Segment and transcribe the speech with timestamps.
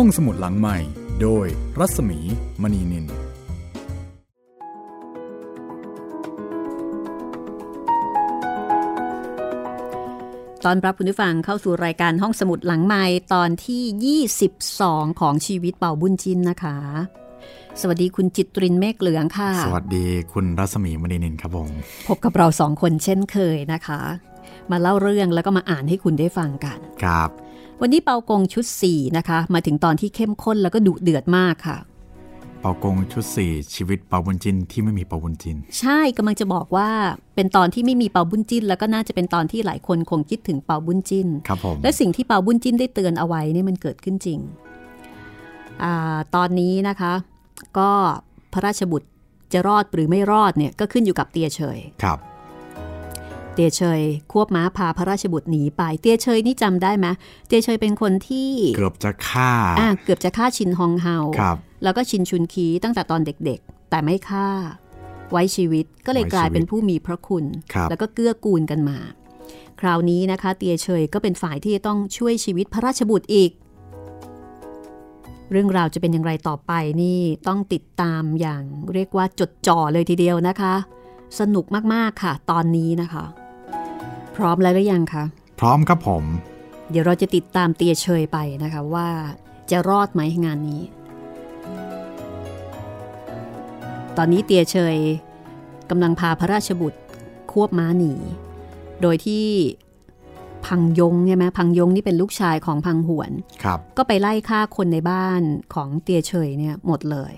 [0.00, 0.78] ห้องสมุดหลังใหม่
[1.22, 1.46] โดย
[1.78, 2.18] รัศมี
[2.62, 3.06] มณีนิน
[10.64, 13.04] ตอนรับคุณผู้ฟังเข้าสู่รายการห้องสมุดหลังใหม่
[13.34, 16.76] ตอนที่ 22 ของชีวิตเป่าบุญจินนะคะ
[17.80, 21.70] สวัสดีคุณจิตรินเมฆเหลืองค่ะ สวัสดีคุณรัศมีมณีนินครับผม
[22.08, 24.00] พบกับเราสองคนเช่นเคยนะคะ
[24.70, 27.30] มาเล่าเรื่องแล้วก็มาอ่านให้คุณได้ฟังกัน ครับ
[27.80, 31.78] วันนี้เปากงชุด 4 นะคะ มาถึงตอนที่เข้มข้นแล้วก็ดุเดือดมากค่ะ
[32.60, 36.88] เปากงชุดสี่ชีวิตเปาบุญจินที่ไม่มีเปาบุญจิน ใช่กำลังจะบอกว่า
[37.34, 44.38] เป็นตอนที่ไม่มีเปาบุญจิน แล้วก็น่าจะเป็นตอนที่หลายคนคงคิดถึงเปาบุญจินครับผมและสิ่งที่เปาบุญจินได้เตือนเอาไว้เนี่ยมันเกิดขึ้นจริง
[45.82, 47.12] อาตอนนี้นะคะ
[47.78, 47.90] ก็
[48.52, 49.08] พระราชบุตร
[49.52, 52.18] จะรอดหรือไม่รอดเนี่ยก็ขึ้นอยู่กับเตียเฉยครับ
[53.56, 54.00] เตียเฉย
[54.32, 57.06] ควบม้าพาพระราชบุตรหนีไป เตียเฉยนี่จำได้ไหม
[57.46, 64.48] เตียเฉยเป็นคนที่เกือบจะฆ่าอะเกือบจะฆ่าชินฮองเฮาครับแล้วก็ชินชุนคีตั้งแต่ตอนเด็กๆ แต่ไม่ฆ่า
[65.32, 68.98] ไว้ชีวิตก็เลยไว้ชีวิตกลายเป็นผู้มีพระคุณครับแล้วก็เกื้อกูลกันมา
[69.80, 73.50] คราวนี้นะคะ เตียเฉยก็เป็นฝ่ายที่จะต้องช่วยชีวิตพระราชบุตรอีก
[75.50, 78.62] เรื่องราวจะเป็นอย่างไรต่อไปนี่ต้องติดตามอย่าง
[78.94, 80.74] เรียกว่าจดจ่อเลยทีเดียวนะคะ
[81.40, 83.24] สนุกมากๆค่ะ ตอนนี้นะคะ
[84.36, 85.24] พร้อมแล้วหรือยังคะ
[85.60, 86.24] พร้อมครับผม
[86.90, 89.08] เดี๋ยวเราจะติดตามเตียเชยไปนะคะว่า
[89.70, 90.82] จะรอดไหมงานนี้
[94.16, 94.96] ตอนนี้เตียเชย
[95.90, 97.00] กำลังพาพระราชบุตร
[97.52, 98.12] ควบม้าหนี
[99.02, 99.46] โดยที่
[100.66, 103.30] พังยงใช่ไหมพังยงนี่เป็นลูกชายของพังหวน
[103.62, 105.42] ครับ ก็ไปไล่ฆ่าคนในบ้าน
[105.74, 107.34] ของเตียเฉยเนี่ยหมดเลย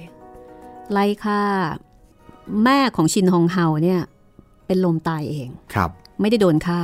[0.92, 1.42] ไล่ฆ่า
[2.64, 4.00] แม่ของชินฮองเฮาเนี่ย
[4.66, 6.80] เป็นลมตายเองครับ ไม่ได้โดนฆ่า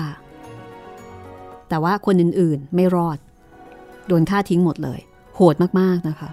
[1.68, 3.18] แต่ว่าคนอื่นๆไม่รอด
[4.08, 5.00] โดนฆ่าทิ้งหมดเลย
[5.36, 6.30] โหดมากๆนะคะ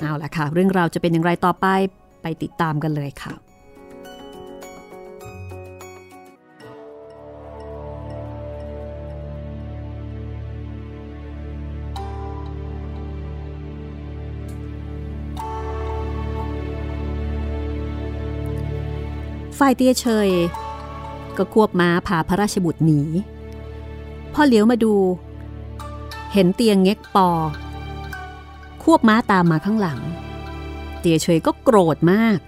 [0.00, 1.66] เอาละค่ะ เรื่องราวจะเป็นอย่างไรต่อไป
[2.22, 3.32] ไปติดตามกันเลยค่ะ
[19.58, 20.28] ฝ่ายเตี้ยเชย
[21.36, 23.00] ก็ควบม้าพาพระราชบุตรหนี
[24.32, 24.94] พอเหลียวมาดู
[26.32, 27.30] เห็นเตียงเง็กปอ
[28.82, 30.00] ควบม้าตามมาข้างหลัง
[31.00, 32.38] เตียเฉยก็โกรธมาก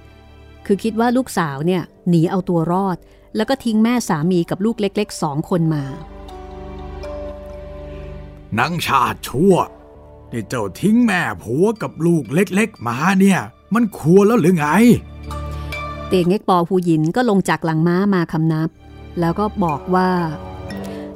[0.66, 2.96] คือคิดว่าลูกสาวเนี่ยหนีเอาตัวรอด
[3.36, 5.84] แล้วก็ทิ้งแม่สามีกับลูกเล็กๆสองคนมา
[8.58, 9.54] นังชาติชั่ว
[10.32, 13.40] นี่เจ้าทิ้งแม่ผัวกับลูกเล็กๆมาเนี่ย
[13.74, 14.66] มันควรแล้วหรือไง
[16.08, 18.68] เตียงเง็กปอหูหยินก็ลงจากหลังม้ามาคำนับ
[19.20, 20.10] แล้วก็บอกว่า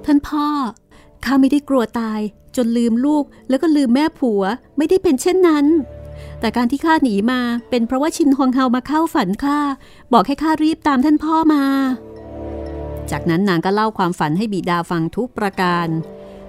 [0.04, 0.46] ท่านพ่อ
[1.24, 2.20] ข้าไม่ได้กลัวตาย
[2.56, 4.42] จนลืมลูกแล้วก็ลืมแม่ผัว
[4.76, 5.66] ไม่ได้เป็นเช่นนั้น
[6.40, 9.60] แต่การที่ข้าหนีมาเป็นเพราะว่าชินฮองเฮามาเข้าฝันข้า
[10.12, 11.64] บอกให้ข้ารีบตามท่านพ่อมา
[13.10, 15.88] จากนั้นนางก็เล่าความฝันให้บิดาฟังทุกประการ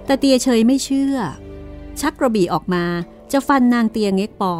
[0.06, 1.16] แต่เตียเฉยไม่เชื่อ
[2.00, 2.84] ชักกระบี่ออกมา
[3.32, 4.54] จะฟันนางเตียงเง็กปอ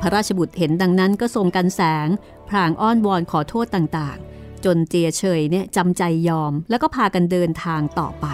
[0.00, 2.08] พระราชบุตรเห็นดังนั้นก็ทรงกันแสง
[2.48, 8.26] พรางอ้อนวอนขอโทษต่างๆ จนเจียเฉยเนี่ยจำใจยอมแล้วก็พากันเดินทางต่อไป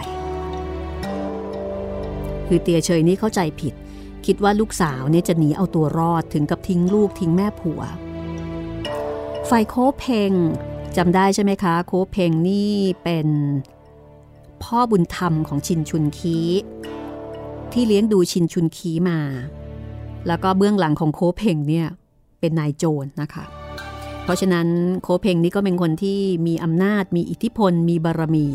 [2.46, 3.74] คือเตียเฉยนี่เข้าใจผิด
[4.26, 7.82] คิดว่าลูกสาวเนี่ยจะหนีเอาตัวรอดถึงกับทิ้งลูกทิ้งแม่ผัว
[9.48, 10.32] ฝ่ายโคเพง
[10.96, 13.28] จำได้ใช่ไหมคะ โคเพงนี่เป็น
[14.62, 16.38] พ่อบุญธรรมของชินชุนคี
[17.72, 19.20] ที่เลี้ยงดูชินชุนคีมา
[20.26, 21.86] แล้วก็เบื้องหลังของโคเพงเนี่ย
[22.40, 23.44] เป็นนายโจรนะคะ
[24.24, 24.68] เพราะฉะนั้น
[25.02, 28.46] โคเพงนี่ก็เป็นคนที่มีอำนาจมีอิทธิพล มีบารมี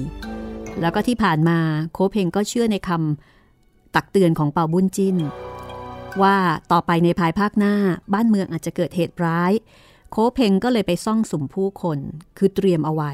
[0.82, 1.60] แล้วก็ที่ผ่านมา
[1.94, 5.18] โคเพงก็เชื่อในคำตักเตือนของเปาบุญจิน
[6.22, 6.36] ว่า
[6.72, 7.76] ต่อไปในภายภาคหน้า
[8.14, 9.52] บ้านเมืองอาจจะเกิดเหตุร้าย
[10.12, 12.00] โคเพงก็เลยไปซ่องสุมผู้คน
[12.38, 13.12] คือเตรียมเอาไว้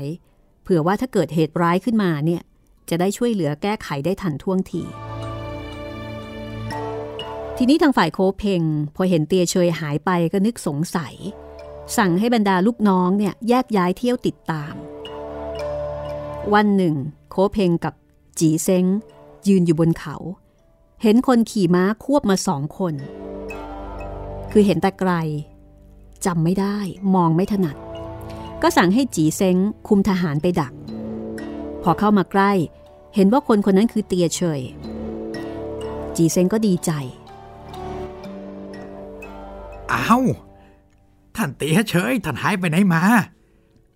[0.63, 2.41] เผื่อว่าถ้าเกิดเหตุร้ายขึ้นมาเนี่ย
[2.89, 4.83] จะได้ช่วยเหลือแก้ไขได้ทันท่วงที
[7.57, 8.61] ทีนี้ทางฝ่ายโคเพง
[8.95, 11.15] พอเห็นเตียเชยหายไปก็นึกสงสัย
[11.97, 14.73] สั่งให้บรรดาลูกน้องเนี่ยแยกย้ายเที่ยวติดตาม
[16.53, 16.95] วันหนึ่ง
[17.29, 17.93] โคเพงกับ
[18.39, 18.85] จีเซ้ง
[19.47, 20.15] ยืนอยู่บนเขา
[21.01, 22.93] เห็นคนขี่ม้าควบมาสองคน
[24.51, 25.11] คือเห็นแต่ไกล
[26.25, 26.77] จำไม่ได้
[27.15, 27.77] มองไม่ถนัด
[28.61, 29.57] ก็สั่งให้จีเซ้ง
[29.87, 30.73] คุมทหารไปดัก
[31.83, 32.51] พอเข้ามาใกล้
[33.15, 34.61] เห็นว่าคนคนนั้นคือเตียเฉย
[36.15, 36.91] จีเซ้งก็ดีใจ
[39.91, 40.23] อ้าว
[41.35, 43.03] ท่านเตียเฉยท่านหายไปไหนมา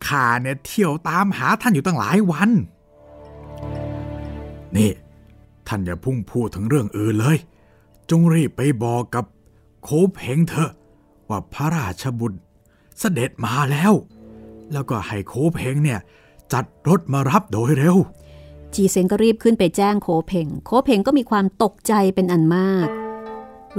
[0.08, 2.50] ข้าเนี่ยเที่ยวตามหาท่านอยู่ตั้งหลายวัน
[4.76, 4.92] นี่
[5.68, 7.38] ท่านอย่าพุ่งพูดถึงเรื่องอื่นเลย
[8.10, 9.26] จงรีบไปบอกกับ
[9.84, 10.72] โคเพงเถอะ
[11.30, 12.40] ว่าพระราชบุตร
[13.00, 13.94] เสด็จมาแล้ว
[14.72, 16.00] แล้วก็ให้โคเพงเนี่ย
[16.54, 17.96] จัดรถมารับโดยเร็ว
[18.74, 22.88] จีเซงก็รีบขึ้นไปแจ้งโคเพงโคเพงก็มีความตกใจเป็นอันมาก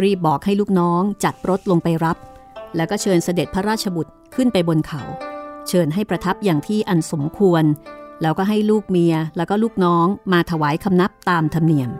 [0.02, 2.16] รีบบอกให้ลูกน้องจัดรถลงไปรับ
[2.76, 5.02] แล้วก็เชิญเสด็จพระราชบุตรขึ้นไปบนเขา
[5.68, 7.64] เชิญให้ประทับอย่างที่อันสมควร
[8.22, 11.90] แล้วก็ให้ลูกเมียแล้วก็ลูกน้องมาถวายคำนับตามธรรมเนียม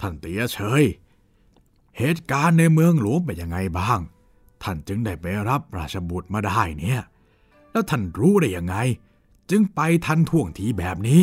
[0.00, 0.82] ท่านเตียเฉย
[1.98, 3.98] เหตุการณ์ในเมืองหลวงเป็นยังไงบ้าง
[4.62, 7.00] ท่านจึงได้ไปรับราชบุตรมาได้เนี่ย
[7.72, 8.76] แล้วท่านรู้ได้ยังไง
[9.50, 11.22] จึงไปทันท่วงทีแบบนี้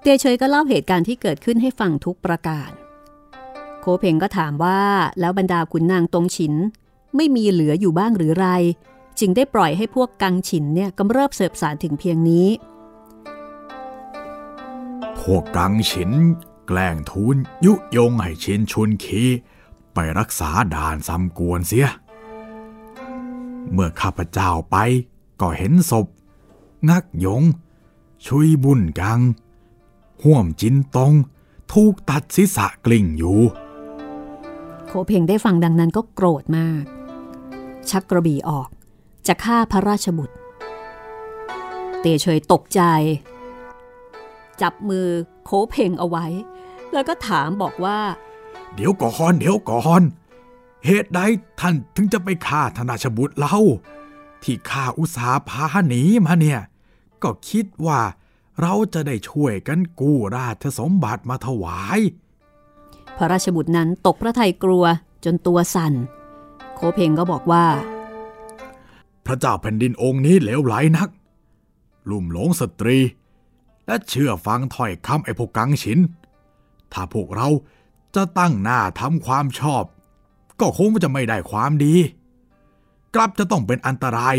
[0.00, 2.70] เตียเฉยก็เล่าเหตุการณ์ที่เกิดขึ้นให้ฟังทุกประการ
[3.86, 4.80] โคเพงก็ถามว่า
[5.20, 6.54] แล้วบรรดาขุนนางตรงฉิน
[7.16, 8.46] ไม่มีเหลืออยู่บ้างหรือไร
[9.18, 12.48] จึงได้ปล่อยให้พวกกังฉินเนี่ยกำเริบเสบสารถึงเพียงนี้
[15.18, 16.10] พวกกังฉิน
[16.66, 19.22] แกล้งทูลยุยงให้ชินชุนคี
[19.94, 21.88] ไปรักษาด่านซ้ำกวนเสีย
[23.72, 24.76] เมื่อข้าพเจ้าไป
[25.40, 26.06] ก็เห็นศพ
[26.88, 27.42] งักยง
[28.26, 29.20] ชุยบุญกัง
[30.22, 31.12] ห่วมจินตง
[31.72, 33.40] ถูกตัดศีรษะกลิ่งอยู่
[35.08, 36.82] เพงได้ฟังดังนั้นก็โกรธมาก
[37.90, 38.68] ชักกระบี่ออก
[39.26, 40.36] จะฆ่าพระราชบุตร
[42.00, 42.80] เตเฉยตกใจ
[44.62, 45.06] จับมือ
[45.44, 46.26] โคเพงเอาไว้
[46.92, 47.98] แล้วก็ถามบอกว่า
[48.74, 50.02] เดี๋ยวก่อนเดี๋ยวก่อน
[50.86, 51.20] เหตุใด
[51.60, 53.58] ท่านถึงจะไปฆ่าธนาชบุตรเล่า
[54.42, 56.60] ที่ข้าอุตสาพาหนีมาเนี่ย
[57.22, 58.00] ก็คิดว่า
[58.60, 62.00] เราจะได้ช่วยกันกู้ราชสมบัติมาถวาย
[63.16, 64.84] พระราชบุตรนั้นตกพระทัยกลัว
[65.24, 65.92] จนตัวสั่น
[66.74, 67.66] โคเพงก็บอกว่า
[69.26, 71.08] พระเจ้าแผ่นดินองค์นี้เหลวไหลนัก
[72.10, 72.98] ลุ่มหลงสตรี
[73.86, 75.98] และเชื่อฟังถ้อยคำไอ้พวกกังฉิน
[76.92, 77.48] ถ้าพวกเรา
[78.14, 79.84] จะตั้งหน้าทำความชอบ
[80.60, 81.94] ก็คงจะไม่ได้ความดี
[83.14, 84.34] กลับจะต้องเป็นอันตราย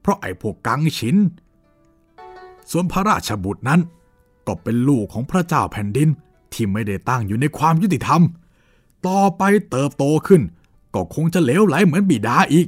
[0.00, 1.16] เพราะไอ้พวกกังฉิน
[2.70, 3.80] ส่วนพระราชบุตรนั้น
[4.46, 6.08] ก็เป็นลูกของพระเจ้าแผ่นดิน
[6.52, 8.22] ที่ไม่ได้ตั้งอยู่ในความยุติธรรม
[9.06, 10.42] ต่อไปเติบโตขึ้น
[10.94, 12.66] ก็คงจะเหลวไหลเหมือนบิดาอีก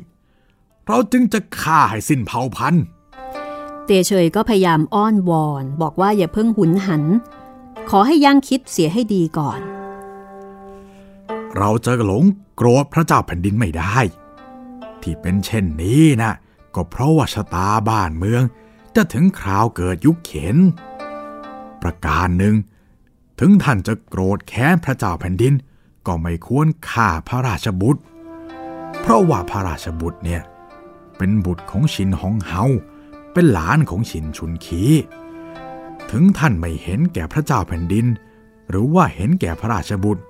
[0.86, 2.84] เราจึงจะฆ่าให้สิ้นเผ่าพันธุ์
[3.86, 7.04] เตเฉยก็พยายามอ้อนวอน บอกว่าอย่าเพิ่งหุนหัน
[7.90, 9.60] ขอให้ยังคิดเสียให้ดีก่อน
[11.56, 12.24] เราจะหลง
[12.56, 13.96] โกรธพระเจ้าแผ่นดินไม่ได้
[15.02, 16.32] ที่เป็นเช่นนี้นะ
[16.74, 18.42] ก็เพราะว่าชะตาบ้านเมือง
[18.94, 20.56] จะถึงคราวเกิดยุคเข็น
[21.82, 22.54] ประการหนึ่ง
[23.44, 25.54] ถึงท่านจะโกรธแค้นพระเจ้าแผ่นดิน
[26.06, 28.02] ก็ไม่ควรฆ่าพระราชบุตร
[29.00, 30.42] เพราะว่าพระราชบุตรเนี่ย
[31.16, 32.64] เป็นบุตรของชินฮองเฮา
[33.32, 34.82] เป็นหลานของชินชุนคี
[36.10, 38.06] ถึงท่านไม่เห็นแก่พระเจ้าแผ่นดิน
[38.70, 40.22] หรือว่าเห็นแก่พระราชบุตร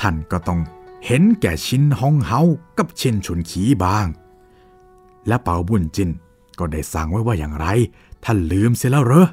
[0.00, 0.60] ท่านก็ต้อง
[1.06, 2.40] เห็นแก่ชินฮองเฮา
[2.78, 4.06] กับชินชุนขีบ้าง
[5.26, 6.10] และเปาบุญจิน
[6.58, 7.66] ก็ได้สั่งไว้ว่าอย่างไร
[8.24, 9.26] ท่านลืมเสียแล้วเหรอ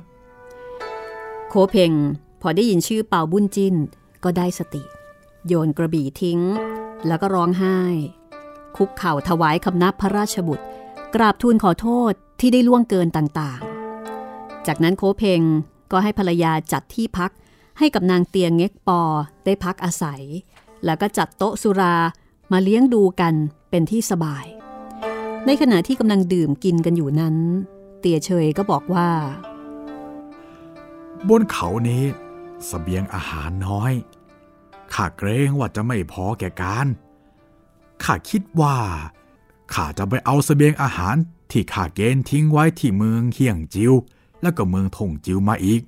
[1.49, 1.91] โคเพง
[2.45, 3.75] พอได้ยินชื่อเป่าบุญจิน
[4.23, 4.83] ก็ได้สติ
[5.47, 6.39] โยนกระบี่ทิ้ง
[7.07, 7.79] แล้วก็ร้องไห้
[8.75, 10.65] คุกเข่าถวายคำนับพระราชบุตร
[11.15, 15.41] กราบทูลขอโทษที่ได้ล่วงเกินต่างๆ จากนั้นโคเพง
[15.91, 17.31] ก็ให้ภรรยาจัดที่พัก
[17.79, 19.01] ให้กับนางเตียงเง็กปอ
[19.45, 20.23] ได้พักอาศัย
[20.85, 21.95] แล้วก็จัดโต๊ะสุรา
[22.51, 23.33] มาเลี้ยงดูกัน
[23.69, 24.45] เป็นที่สบาย
[25.45, 27.35] ในขณะที่กำลังดื่มกินกันอยู่นั้น
[27.99, 29.09] เตียเฉยก็บอกว่า
[31.29, 32.03] บนเขานี้
[32.71, 33.93] สเสบียงอาหารน้อย
[34.93, 36.87] ข้าเกรงว่าจะไม่พอแก่การ
[38.03, 38.77] ข้าคิดว่า
[39.73, 41.15] ข้าจะไปเอาสเสบียงอาหาร
[41.51, 43.93] ที่ข้าเกณฑ์ทิ้งไว้ที่เมืองเฮียงจิว
[44.41, 45.81] แล้วก็เมืองทงจิวมาอีก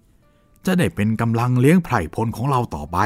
[0.65, 2.97] จะได้เป็นกำลังเลี้ยงไพร่พลของเราต่อไป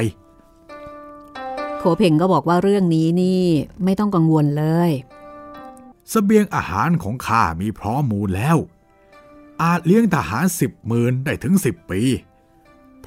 [1.77, 3.43] โคเพงก็บอกว่าเรื่องนี้นี่
[3.83, 4.91] ไม่ต้องกังวลเลย
[6.11, 8.57] สเสบียงอาหารของข้ามีพร้อมมูลแล้ว
[9.61, 12.28] อาจเลี้ยงทหารสิบหมื่นได้ถึงสิบปีเพ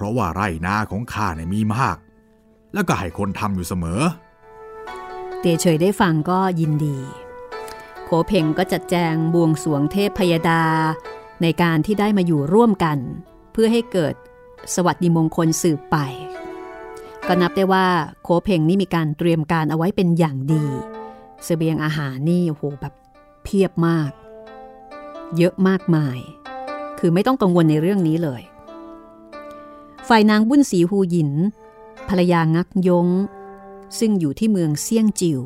[0.03, 1.97] ราะว่าไร่นาของข้าเนี่ยมีมาก
[2.75, 4.01] แล้วก็ให้คนทำอยู่เสมอ
[5.39, 6.99] เตียเฉยได้ฟังก็ยินดี
[8.05, 10.63] โคเพงก็จัดแจงบวงสวงเทพพยดา
[11.43, 12.99] ในการที่ได้มาอยู่ร่วมกัน
[13.53, 14.15] เพื่อให้เกิด
[14.75, 15.97] สวัสดิมงคลสืบไป
[17.27, 17.87] ก็นับได้ว่า
[18.23, 20.65] โคเพงนี่มีการเตรียมการเอาไว้เป็นอย่างดี
[21.45, 22.95] เสบียงอาหารนี่โหแบบ
[23.45, 24.11] เพียบมาก
[25.37, 26.19] เยอะมากมาย
[26.99, 28.43] คือไม่ต้องกังวลในเรื่องนี้เลย
[30.09, 31.33] ฝ่ายนางบุญสีฮูหยิน
[32.09, 33.09] ภรรยางักยง
[33.99, 35.41] ซึ่งอยู่ที่เมืองเซี่ยงจิว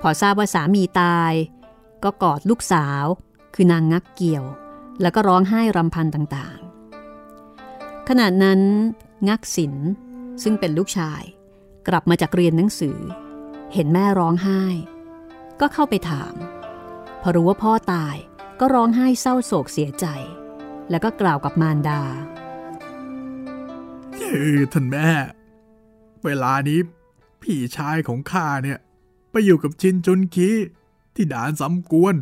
[0.00, 1.32] พอทราบว่าสามีตาย
[2.04, 3.04] ก็กอดลูกสาว
[3.54, 4.44] คือนางงักเกี่ยว
[5.02, 8.60] แล้วก็ร้องไห้รำพันต่างๆ ขณะนั้น
[9.28, 9.74] งักศิล
[10.42, 11.22] ซึ่งเป็นลูกชาย
[11.88, 12.98] กลับมาจากเรียนหนังสือ
[13.72, 14.62] เห็นแม่ร้องไห้
[15.60, 16.34] ก็เข้าไปถาม
[17.22, 18.16] พอรู้ว่าพ่อตาย
[18.60, 20.06] ก็ร้องไห้เศร้าโศกเสียใจ
[20.90, 22.02] แล้วก็กล่าวกับมารดา
[24.72, 25.08] ท่านแม่
[26.24, 26.80] เวลานี้
[27.42, 28.78] พี่ชายของข้าเนี่ย
[29.30, 30.48] ไปอยู่กับชินจุนคี
[31.14, 32.14] ที่ด่านสำกวน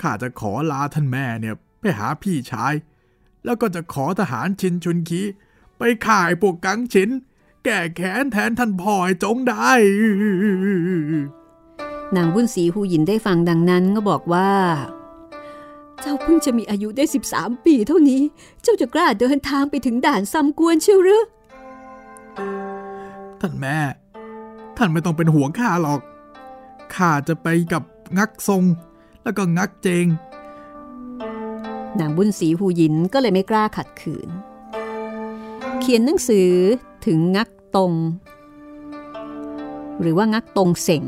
[0.00, 2.74] ข้าจะขอลาท่านแม่เนี่ยไปหาพี่ชาย
[3.44, 5.22] แล้วก็จะขอทหารชินชุนคี
[5.78, 7.10] ไปข่ายพวกกังฉิน
[7.64, 8.94] แก่แขนแทนท่านพ่อ
[9.24, 9.72] จงได้
[12.16, 14.50] นางบุญศรีหูหยินได้ฟังดังนั้นก็บอกว่า
[16.06, 18.22] เจ้าเพิ่งจะมีอายุได้ 13 ปีเท่านี้
[18.62, 21.24] เจ้าจะกล้าเดินทางไปถึงด่านซ้ำกวนเชียวหรือ
[23.40, 23.76] ท่านแม่
[24.76, 26.00] ท่านไม่ต้องเป็นห่วงข้าหรอก
[26.94, 27.82] ข้าจะไปกับ
[28.18, 28.62] งักทรง
[29.22, 30.06] แล้วก็งักเจง
[31.98, 34.28] นางบุญศรีหูยินก็เลยไม่กล้าขัดขืน
[35.80, 36.50] เขียนหนังสือ
[37.06, 37.92] ถึงงักตรง
[40.00, 41.04] หรือว่างักตรงเสง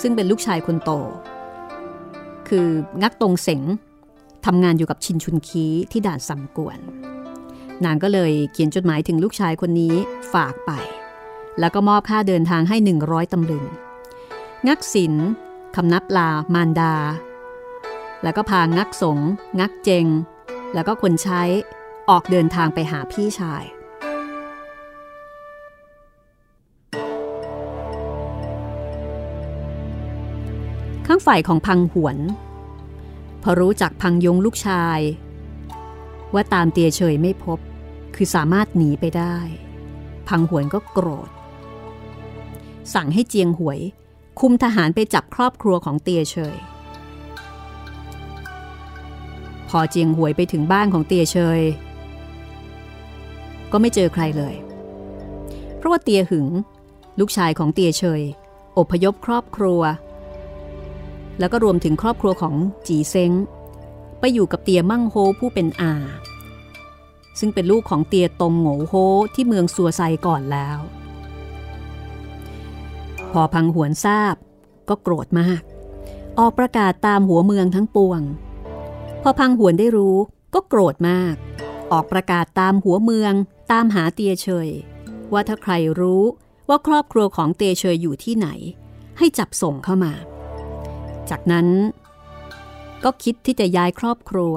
[0.00, 0.90] ซึ่งเป็นลูกชายคนโต
[2.48, 2.68] คือ
[3.02, 3.62] งักตรงเสง
[4.52, 6.78] ทำงานอยู่กับชินชุนคีที่ด่านสัมกวน
[7.84, 9.94] นางก็เลยเขียนจดหมายถึงลูกชายคนนี้
[10.32, 10.70] ฝากไป
[11.60, 13.64] แล้วก็มอบค่าเดินทางให้ 100ตำลึง
[14.68, 15.14] งักศิล
[15.76, 16.94] คำนับลามารดา
[18.22, 19.18] แล้วก็พางักสง
[19.60, 20.06] งักเจง
[20.74, 21.42] แล้วก็คนใช้
[22.10, 23.64] ออกเดินทางไปหาพี่ชาย
[31.06, 32.18] ข้างฝ่ายของพังหวน
[33.42, 35.00] พอรู้จักพังยงลูกชาย
[36.34, 37.58] ว่าตามเตียเฉยไม่พบ
[38.14, 39.36] คือสามารถหนีไปได้
[40.28, 41.28] พังหวนก็โกรธ
[42.94, 43.80] สั่งให้เจียงหวย
[44.40, 46.56] คุมทหารไปจับครอบครัวของเตียเฉย
[49.68, 51.60] พอเจียงหวยไปถึงบ้านของเตียเชย
[53.72, 54.54] ก็ไม่เจอใครเลย
[55.76, 56.46] เพราะว่าเตียหึง
[57.20, 58.22] ลูกชายของเตียเชย
[58.78, 59.80] อพยพครอบครัว
[61.38, 62.54] แล้วก็รวมถึงครอบครัวของ
[62.86, 63.32] จีเซ้ง
[64.20, 65.94] ไปอยู่กับเตียมั่งโฮผู้เป็นอา
[67.38, 68.94] ซึ่งเป็นลูกของเตียตงโงโฮ
[69.34, 70.78] ที่เมืองสัวไซก่อนแล้ว
[73.32, 74.34] พอพังหวนทราบ
[74.88, 75.62] ก็โกรธมาก
[76.38, 78.20] ออกประกาศตามหัวเมืองทั้งปวง
[79.22, 80.16] พอพังหวนได้รู้
[80.54, 81.34] ก็โกรธมาก
[81.92, 83.32] ออกประกาศตามหัวเมือง
[83.72, 84.68] ตามหาเตียเฉย
[85.32, 86.22] ว่าถ้าใครรู้
[86.68, 88.48] ว่าครอบครัวของเตียเฉยอยู่ที่ไหน
[89.18, 90.12] ให้จับส่งเข้ามา
[91.30, 91.66] จากนั้น
[93.04, 94.54] ก็คิดที่จะย้ายครอบครัว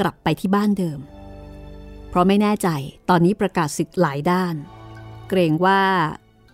[0.00, 1.00] กลับไปที่บ้านเดิม
[2.08, 2.68] เพราะไม่แน่ใจ
[3.08, 4.54] ตอนนี้ประกาศศึกหลายด้าน
[5.28, 5.82] เกรงว่า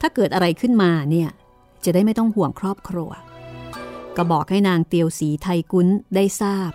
[0.01, 1.31] ถ้าเกิดอะไรขึ้นมาเนี่ย
[1.85, 3.11] จะได้ไม่ต้องห่วงครอบครัว
[4.17, 6.71] ก็บอกให้นางเตียวสีไทยกุนได้ทราบ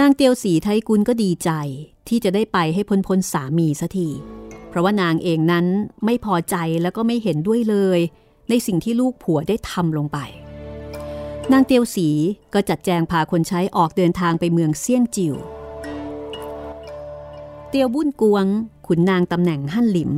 [0.00, 1.50] นางเตียวสีไทยกุลก็ดีใจ
[2.08, 4.10] ที่จะได้ไปให้พ้นพ้นสามีสัที
[4.68, 5.66] เพราะว่านางเองนั้น
[6.04, 7.98] ไม่พอใจแล้วก็ไม่เห็นด้วยเลย
[8.48, 10.18] ในสิ่งที่ลูกผัวได้ทำลงไป
[11.52, 12.08] นางเตียวสี
[12.54, 15.34] ก็จัดแจงพาคนใช้ออกเดินทางไปเมืองเซี่ยงจิว
[17.68, 18.46] เตียวบุ้นกวง
[18.86, 20.12] ขุนนางตำแหน่งหั่นหลิม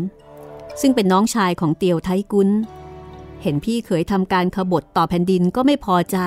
[0.80, 2.48] ซึ่งเป็นน้องชายของเตียวไทกุล
[3.42, 6.18] เห็นพี่เคยทำการขบฏต่อแผ่นดินก็ไม่พอใจ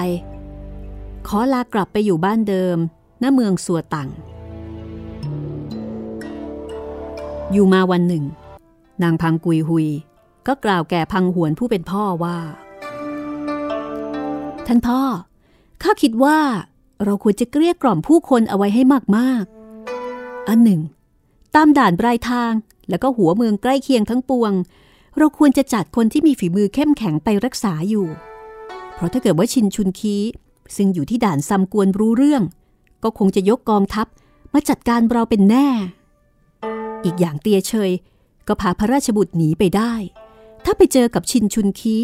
[1.27, 2.77] ขอลากลับไปอยู่บ้านเดิม
[3.21, 4.09] ณ เมืองสัวตัง
[7.51, 8.23] อยู่มาวันหนึ่ง
[9.03, 9.87] นางพังกุยหุย
[10.47, 12.37] ก็กล่าวแก่พังหวนผู้เป็นพ่อว่า
[14.71, 15.01] ท่านพ่อ
[15.83, 16.39] ข้าคิดว่า
[17.03, 18.81] เราควรจะเกลี้ยกล่อมผู้คนเอาไว้ให้
[19.17, 20.81] มากๆ อันหนึ่ง
[21.55, 22.53] ตามด่านปลายทาง
[22.89, 24.53] แล้วก็หัวเมืองใกล้เคียงทั้งปวง
[25.17, 28.07] เราควรจะจัดคนที่มีฝีมือเข้มแข็งไปรักษาอยู่
[28.95, 30.15] เพราะถ้าเกิดว่าชินชุนคี
[30.75, 32.43] ซึ่งอยู่ที่ด่านซัมกวนรู้เรื่อง
[33.03, 34.07] ก็คงจะยกกองทัพ
[34.53, 35.67] มาจัดการเราเป็นแน่
[37.03, 37.91] อีกอย่างเตียเชย
[38.47, 39.93] ก็พาพระราชบุตรหนีไปได้
[40.65, 41.95] ถ้าไปเจอกับชินชุนคี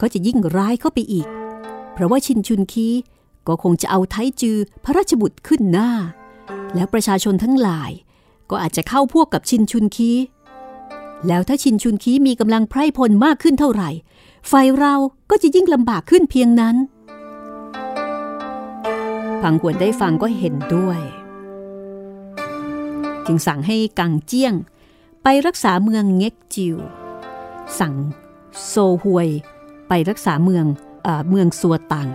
[0.00, 1.28] ก็จะยิ่งร้ายเข้าไปอีก
[2.00, 2.88] ราะว่าชินชุนคี
[3.46, 5.90] ก็คงจะเอาไทจือพระราชบุตรขึ้นหน้า
[6.74, 7.90] แล้วประชาชนทั้งหลาย
[8.50, 10.10] ก็อาจจะเข้าพวกกับชินชุนคี
[11.26, 13.90] แล้วถ้าชินชุนคีมีกำลังไพร่พลมากขึ้นเท่าไหร่
[14.50, 14.94] ฝ่ายเรา
[15.30, 16.76] ก็จะยิ่งลำบากขึ้นเพียงนั้น
[19.42, 21.00] พังหวนได้ฟังก็เห็นด้วย
[23.26, 24.54] จึงสั่งให้กังเจี้ยง
[25.22, 26.76] ไปรักษาเมืองเง็กจิว
[27.78, 27.94] สั่ง
[28.66, 29.28] โซฮวย
[29.88, 30.64] ไปรักษาเมือง
[31.28, 32.08] เมืองซัวตัง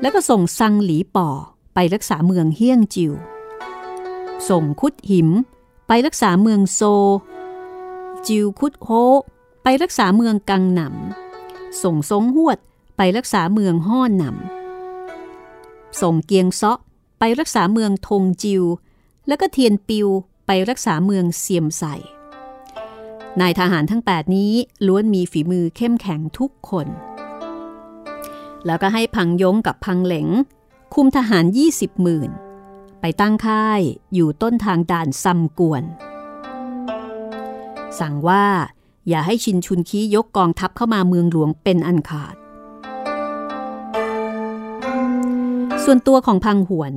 [0.00, 1.28] แล้วก็ส่งซังหลีป่อ
[1.74, 3.12] ไปรักษาเมืองเฮียงจิว
[4.48, 5.28] ส่งคุดหิม
[5.88, 6.80] ไปรักษาเมืองโซ
[8.26, 8.88] จิวคุดโฮ
[9.62, 12.58] ไปรักษาเมืองกังหนำส่งซงหวด
[12.96, 16.78] ไปรักษาเมืองห้อนหนำส่งเกียงเซาะ
[17.18, 18.62] ไปรักษาเมืองทงจิว
[19.26, 20.08] แล้วก็เทียนปิว
[20.46, 21.94] ไปรักษาเมืองเซียมใส่
[23.40, 24.52] นายทหารทั้ง 8 นี้
[24.86, 26.86] ล้วนมีฝีมือเข้มแข็งทุกคน
[28.66, 30.28] แล้วก็ให้พังยงกับพังเหลง
[30.94, 32.30] คุมทหาร 20หมื่น
[33.00, 33.80] ไปตั้งค่าย
[34.14, 35.82] อยู่ต้นทางด่านซัมกวน
[38.00, 38.44] สั่งว่า
[39.08, 42.36] อย่าให้ชินชุนคียกกองทัพเข้ามาเมืองหลวงเป็นอันขาด
[45.84, 46.94] ส่วนตัวของพังหวน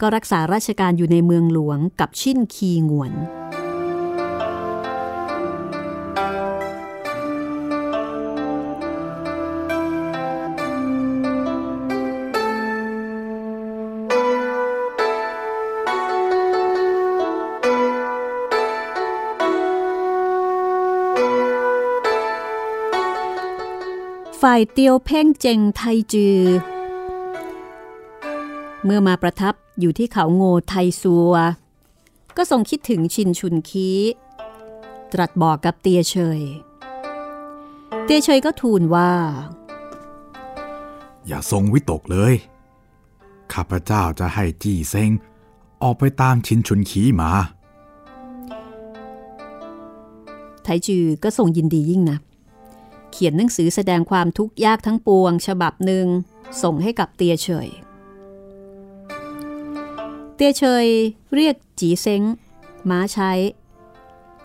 [0.00, 3.12] ก็รักษาราชการอยู่ในเมืองหลวงกับชินคีงวน
[24.40, 26.40] ฝ่ายเตียวเพ่งเจงไทจือ
[28.84, 31.34] เมื่อมาประทับอยู่ที่เขาโงไทซัว
[32.36, 33.90] ก็ทรงคิดถึงชินชุนคี
[35.12, 36.40] ตรัสบอกกับเตียเฉย
[38.04, 39.10] เตียเฉยก็ทูลว่า
[41.26, 42.34] อย่าทรงวิตกเลย
[43.52, 45.10] ข้าพเจ้าจะให้จี้เซง
[45.82, 47.30] ออกไปตามชินชุนขีมา
[50.62, 52.18] ไทจือก็ทรงยินดียิ่งนะ
[53.12, 56.06] เขียนหนังสือแสดงความทุกข์ยากทั้งปวง ฉบับหนึ่ง
[56.62, 57.68] ส่งให้กับเตียเฉย
[60.34, 60.86] เตียเฉย
[61.34, 62.22] เรียกจีเซ้ง
[62.90, 63.32] ม้าใช้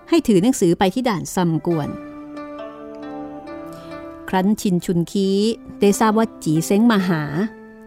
[0.10, 1.90] ให้ถือหนังสือไปที่ด่านซัมกวน
[4.30, 5.30] ครั้นชินชุนคี
[5.80, 7.22] ได้ทราบว่าจีเซ้งมาหา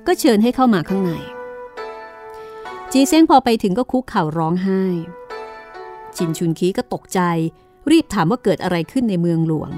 [0.06, 1.12] ก็เชิญให้เข้ามาข้างใน
[2.92, 4.82] จีเซ้งพอไปถึงก็คุกเข่าร้องไห้
[6.16, 7.20] ชินชุนคีก็ตกใจ
[7.90, 9.72] รีบถามว่าเกิดอะไรขึ้นในเมืองหลวง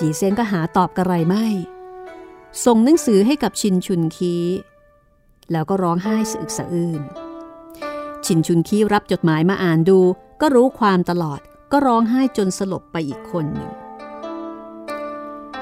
[0.00, 1.46] จีเซงก็หาตอบกระไรไม่
[2.64, 4.36] ส่งหนังสือให้กับชินชุนคี
[5.52, 7.02] แล้วก็ร้องไห้สึกสะอื้น
[8.26, 10.00] ชินชุนคีรับจดหมายมาอ่านดู
[10.40, 11.40] ก็รู้ความตลอด
[11.72, 13.72] ก็ร้องไห้จนสลบไปอีกคนหนึ่ง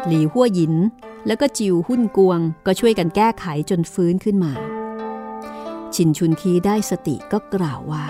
[0.06, 0.74] หลีหัวหยิน
[1.26, 4.52] แล้วก็จิวหุ่นกวง ก็ช่วยกันแก้ไขจนฟื้นขึ้นมา
[5.94, 8.06] ชินชุนคีได้สติก็กล่าวว่า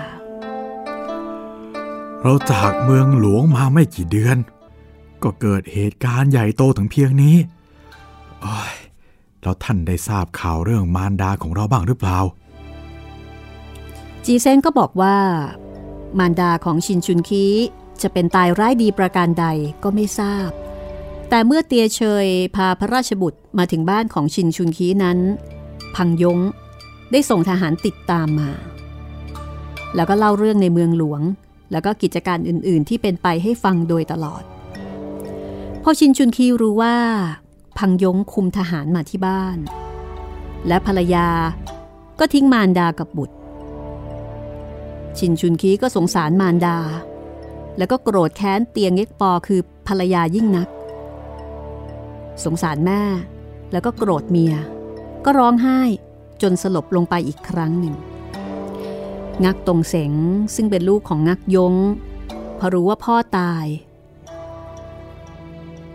[2.22, 4.38] เราจากเมืองหลวงมาไม่กี่เดือน
[5.24, 7.36] ก็เกิดเหตุการณ์ใหญ่โตถึงเพียงนี้
[8.40, 8.74] โอ้ย
[9.42, 12.18] แล้วท่านได้ทราบข่าวเรื่องมารดาของเราบ้างหรือเปล่า
[14.24, 15.16] จีเซนก็บอกว่า
[16.18, 17.46] มารดาของชินชุนคี
[18.02, 19.46] จะเป็นตายร้ายดีประการใด
[19.82, 20.50] ก็ไม่ทราบ
[21.28, 22.26] แต่เมื่อเตียเชย
[22.56, 25.18] พาพระราชบุตรมาถึงบ้านของชินชุนคีนั้น
[25.94, 26.38] พังยง
[27.12, 28.50] ได้ส่งทหารติดตามมา
[29.94, 31.22] แล้วก็เล่าเรื่องในเมืองหลวง
[31.72, 34.42] แล้วก็กิจการอื่น ๆ ที่เป็นไปให้ฟังโดยตลอด
[35.88, 36.96] อชินชุนคีรู้ว่า
[37.78, 39.58] พังยงคุมทหารมาที่บ้าน
[40.66, 41.28] และภรรยา
[42.18, 43.36] ก็ทิ้งมารดากับบุตร
[45.18, 46.78] ชินชุนคีก็สงสารมารดา
[47.78, 50.68] แล้วก็โกรธแค้นเตียงเง็กปอคือภรรยายิ่งนัก
[52.44, 53.02] สงสารแม่
[53.72, 54.54] แล้วก็โกรธเมีย
[55.24, 55.80] ก็ร้องไห้
[56.42, 57.94] จนสลบลงไปอีกครั้งหนึ่ง
[59.44, 60.12] งักตรงเสง
[60.54, 61.74] ซึ่งเป็นลูกของงักยง
[62.58, 63.66] พอรู้ว่าพ่อตาย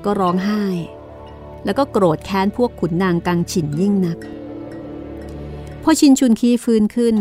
[0.05, 0.63] ก็ร้องไห้
[1.65, 4.17] แล้วก็โกรธแค้นพวกขุนนางกังฉินยิ่งนัก
[5.83, 7.15] พอชินชุนคีฟื้นขึ้น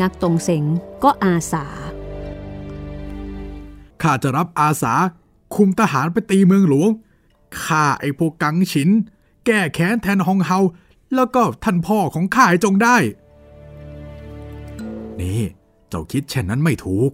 [0.00, 0.64] งักตรงเสง
[1.04, 1.66] ก็อาสา
[4.02, 4.94] ข้าจะรับอาสา
[5.54, 6.90] คุมทหารไปตีเมืองหลวง
[7.62, 8.88] ข้าไอ้พวกกังฉิน
[9.46, 10.58] แก้แค้นแทนฮองเฮา
[11.14, 12.96] แล้วก็ท่านพ่อของข้าจงได้
[15.20, 15.40] นี่
[15.88, 17.10] เจ้าคิดเช่นนั้นไม่ถูก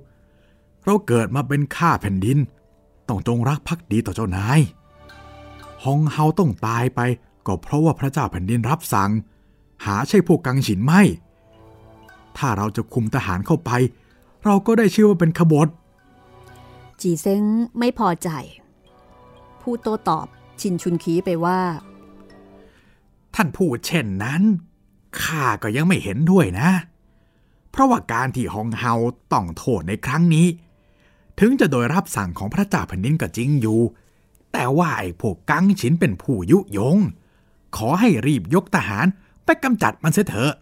[0.84, 2.38] เราเกิดมาเป็นข้าแผ่นดิน
[3.08, 4.61] ต้องจงรักภักดีต่อเจ้านาย
[5.90, 7.01] องเฮาต้องตายไป
[7.46, 9.11] ก็เพราะว่าพระเจ้าแผ่นดินรับสั่ง
[9.85, 11.03] หาใช่พวกกังฉินไม่
[12.37, 13.70] ถ้าเราจะคุมทหารเข้าไป
[14.44, 15.68] เราก็ได้ชื่อว่าเป็นขบฏ
[17.01, 17.42] จีเซ้ง
[17.79, 18.29] ไม่พอใจ
[19.61, 20.27] ผู้โตตอบ
[20.61, 21.61] ชินชุนคีไปว่า
[23.35, 24.42] ท่านพูดเช่นนั้น
[25.22, 26.70] ข้าก็ยังไม่เห็นด้วยนะ
[27.70, 28.94] เพราะว่าการที่ฮองเฮา
[29.33, 30.46] ต้องโทษในครั้งนี้
[31.38, 33.81] ถึงจะโดยรับสั่งของพระเจ้าแผ่นดินก็จริงอยู่
[34.61, 36.99] แต่ว่าไอ้พวกกังฉินเป็นผู้ยุยง
[37.77, 39.07] ขอให้รีบยกทหาร
[39.44, 40.53] ไปกำจัดมันเสียเถอะ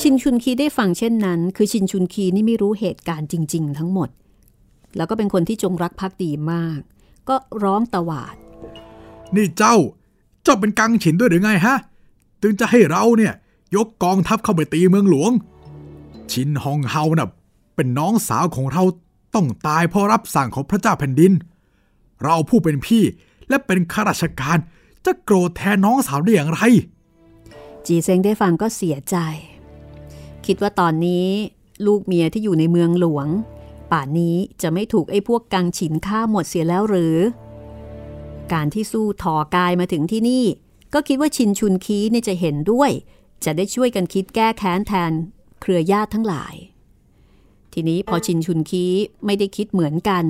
[0.00, 4.08] ชินชุนคีได้ฟังเช่นนั้น คือชินชุนคีนี่ไม่รู้เหตุการณ์จริง ๆ ทั้งหมด
[4.96, 6.80] แล้วก็เป็นคนที่จงรักภักดีมาก
[7.28, 8.36] ก็ร้องตวาด
[9.34, 9.76] นี่เจ้า
[10.44, 11.76] เจ้าเป็นกังฉินด้วยหรือไงฮะ
[12.42, 13.34] ถึงจะให้เราเนี่ย
[13.76, 15.30] ยกกองทัพเข้าไปตีเมืองหลวง
[16.32, 17.30] ชินฮองเฮานะ่ะ
[17.74, 18.82] เป็นน้องสาวของเรา
[19.34, 21.32] ต้องตายเพราะรับสั่งของพระเจ้าแผ่นดิน
[22.22, 23.04] เราผู้เป็นพี่
[23.48, 24.58] และเป็นข้าราชการ
[25.04, 26.60] จะโกรธแทนน้องสาวได้อย่างไร
[27.86, 29.16] จีเซงได้ฟังก็เสียใจ
[30.46, 31.28] คิดว่าตอนนี้
[31.86, 33.26] ลูกเมียที่อยู่ในเมืองหลวง
[33.90, 37.16] ป่านนี้จะไม่ถูกไอ้พวกกังฉินฆ่าหมดเสียแล้วหรือ
[38.52, 40.44] การที่สู้ถอกายมาถึงที่นี่
[40.94, 42.90] ก็คิดว่าชินชุนคีเนี่ยจะเห็นด้วย
[43.44, 45.12] จะได้ช่วยกันคิดแก้แค้นแทน
[45.60, 46.54] เครือญาติทั้งหลาย
[47.72, 48.84] ทีนี้พอชินชุนคี
[49.24, 50.24] ไม่ได้คิดเหมือนกัน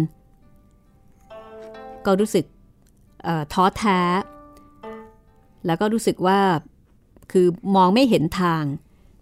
[2.06, 2.44] ก็รู้สึก
[3.52, 4.00] ท้อแท้
[5.66, 6.40] แล้วก็รู้สึกว่า
[7.32, 8.62] คือมองไม่เห็นทาง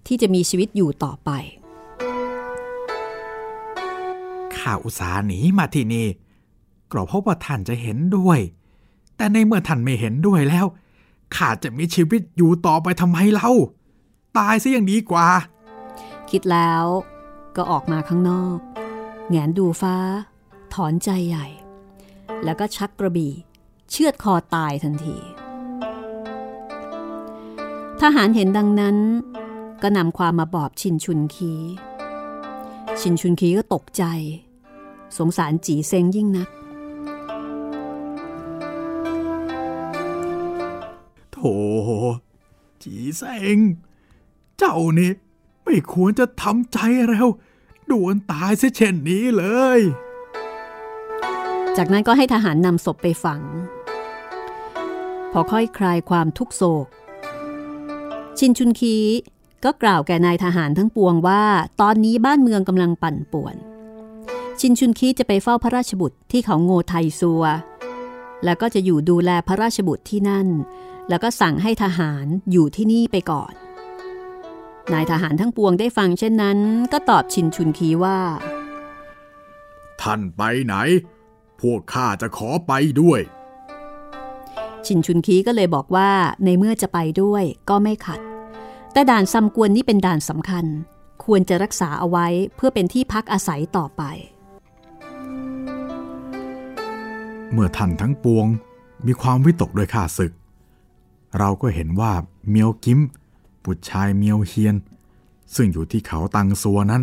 [0.06, 1.30] ที่จะมีชีวิตอยู่ต่อไป
[4.56, 6.06] ข้าอุตส่าห์หนีมาที่นี่
[6.92, 8.38] ก็เพราะว่าท่านจะเห็นด้วย
[9.16, 10.66] แต่ในเมื่อท่านไม่เห็นด้วยแล้ว
[11.36, 13.50] ข้าจะมีชีวิตอยู่ต่อไปทำไมเล่า
[14.38, 15.28] ตายซะยังดีกว่า
[16.30, 16.84] คิดแล้ว
[17.56, 18.58] ก็ออกมาข้างนอก
[19.28, 19.96] แงนดูฟ้า
[20.74, 21.46] ถอนใจใหญ่
[22.44, 23.32] แล้วก็ชักกระบี่
[23.90, 25.16] เชือดคอตายทันที
[28.00, 28.96] ทหารเห็นดังนั้น
[29.82, 31.52] ก็นำความมาบอบชินชุนคี
[33.00, 34.04] ชินชุนคีก็ตกใจ
[35.18, 36.48] สงสารจีเซงยิ่งนัก
[41.32, 41.38] โถ
[42.82, 43.22] จีเซ
[43.56, 43.58] ง
[44.58, 45.12] เจ้านี่
[45.64, 47.28] ไม่ควรจะทำใจแล้ว
[47.90, 49.44] ด่วนตายเสียเช่นนี้เล
[49.78, 49.80] ย
[51.76, 53.42] จากนั้นก็ให้ทหารนำศพไปฝัง
[55.32, 56.86] พอค่อยคลายความทุกโศก
[58.38, 58.96] ชินชุนคี
[59.64, 61.42] ก็กล่าวแก่นายทหารทั้งปวงว่า
[61.80, 63.56] ตอนนี้บ้านเมืองกำลังปั่นป่วน
[64.60, 67.44] ชินชุนคีจะไปเฝ้าพระราชบุตรที่เขาโงไทซัว
[68.44, 70.48] แล้วก็จะอยู่ดูแลพระราชบุตรที่นั่น
[71.08, 73.52] แล้วก็สั่งให้ทหารอยู่ที่นี่ไปก่อน
[74.92, 76.58] นายทหารทั้งปวงได้ฟังเช่นนั้น
[76.92, 78.18] ก็ตอบชินชุนคีว่า
[80.02, 80.74] ท่านไปไหน
[81.60, 83.20] พวกข้าจะขอไปด้วย
[84.86, 86.10] ชินชุนคีก็เลยบอกว่า
[86.44, 88.20] ในเมื่อจะไปด้วยก็ไม่ขัด
[88.92, 90.64] แต่ด่านซัมกวนนี่เป็นด่านสำคัญ
[91.24, 94.02] ควรจะรักษาเอาไว้เพื่อเป็นที่พักอาศัยต่อไป
[97.52, 98.46] เมื่อท่านทั้งปวง
[99.06, 100.32] มีความวิตกโดยข้าศึก
[101.38, 102.12] เราก็เห็นว่า
[102.48, 103.00] เมียวกิม
[103.64, 104.76] บุตรชายเมียวเฮียน
[105.54, 107.02] ซึ่งอยู่ที่เขาตังซัวนั้น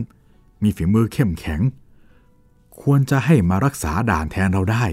[0.63, 1.61] มีฝีมือเข้มแข็ง
[2.81, 4.85] ควรจะให้มารักษาด่านแทนเราได้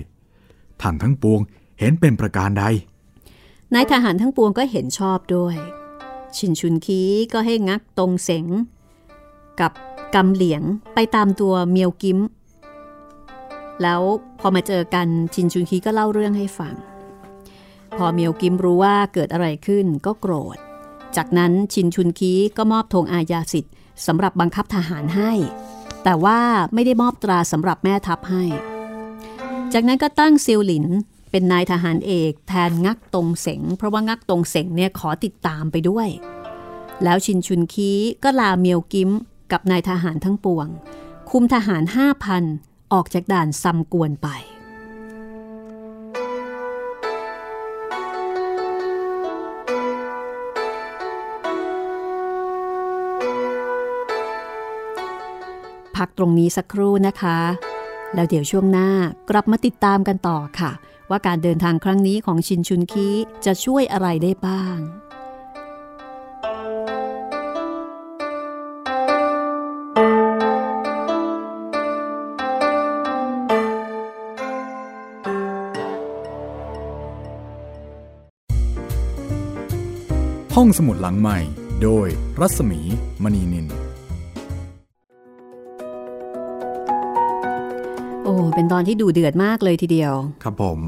[0.81, 1.41] ท่านทั้งปวง
[1.79, 2.65] เห็นเป็นประการใด
[3.75, 5.57] นายทหารทั้งปวงก็เห็นชอบด้วย
[6.37, 7.01] ชินชุนคี
[7.33, 8.47] ก็ให้งักตรงเสง
[9.61, 9.73] กับ
[10.15, 10.63] กำเหลียง
[10.95, 12.19] ไปตามตัวเมียวกิม
[13.83, 14.01] แล้ว
[14.41, 16.75] พอมาเจอกันชินชุนคีก็เล่าเรื่องให้ฟัง
[17.97, 20.59] พอเมียวกิมรู้ว่าเกิดอะไรขึ้นก็โกรธ
[21.17, 23.75] จากนั้นชินชุนคีก็มอบธงอาญาสิทธิ์
[24.07, 25.33] สำหรับบังคับทหารให้
[26.05, 26.41] แต่ว่า
[26.75, 28.45] ไม่ได้มอบตราสำหรับแม่ทัพให้
[29.73, 30.87] จากนั้นก็ตั้งซิวหลิน
[31.31, 36.09] เป็นนายทหารเอกแทนงักตรงเสงเพราะว่างักตรงเสงเนี่ยขอติดตามไปด้วย
[37.05, 37.91] แล้วชินชุนคี
[38.25, 39.11] ก็ลาเมียวกิม
[39.53, 40.67] กับนายทหารทั้งปวง
[41.31, 42.45] คุมทหารห้าพัน
[42.93, 44.29] ออกจากด่านซำกวนไป
[56.01, 57.39] พักตรงนี้สักครู่นะคะ
[58.15, 58.89] แล้วเดี๋ยวช่วงหน้า
[59.31, 60.71] กลับมาติดตามกันต่อค่ะ
[61.11, 63.09] ว่าการเดินทางครั้งนี้ของชินชุนคี
[63.45, 64.79] จะช่วยอะไรได้บ้าง
[80.55, 81.39] ห้องสมุดหลังใหม่
[81.83, 82.09] โดย
[82.41, 82.81] รัศมี
[83.23, 83.90] มณีนิน
[88.55, 90.13] เป็นตอนที่ดูเดือดมากเลยทีเดียว
[90.45, 90.79] ครับผม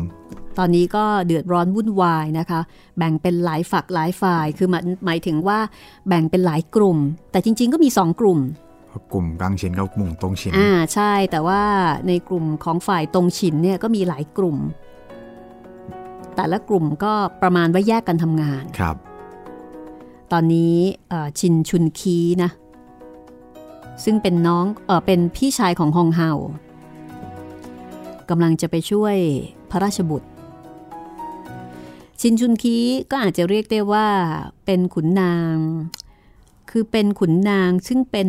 [0.59, 2.61] ตอนนี้ก็เดือดร้อนวุ่นวายนะคะ
[2.99, 5.59] แบ่งเป็นหลายฝักหลายฝ่าย คือมันหมายถึงว่า
[6.09, 6.99] แบ่งเป็นหลายกลุ่ม
[7.33, 8.39] แต่จริง ๆ ก็มีสองกลุ่ม
[9.13, 11.63] กลุ่มกลางชินกับกลุ่มตรงชินอ่าใช่ แต่ว่า
[12.09, 14.59] ในกลุ่มของฝ่ายตรงฉินเนี่ยก็มีหลายกลุ่ม
[16.37, 17.13] แต่ละกลุ่มก็
[17.43, 18.97] ประมาณว่าแยกกันทำงาน ครับ
[20.33, 20.77] ตอนนี้
[21.09, 22.51] เอ่อชินชุนคีนะ
[24.05, 26.33] ซึ่งเป็นน้องเออเป็นพี่ชายของฮองเฮา
[28.31, 29.17] กำลังจะไปช่วย
[29.71, 30.29] พระราชบุตร
[32.21, 32.77] ชินชุนคี
[33.11, 34.09] ก็อาจจะเรียกได้ว่า
[34.65, 35.57] เป็นขุนนาง
[36.71, 38.29] คือเป็นขุนนางซึ่งเป็น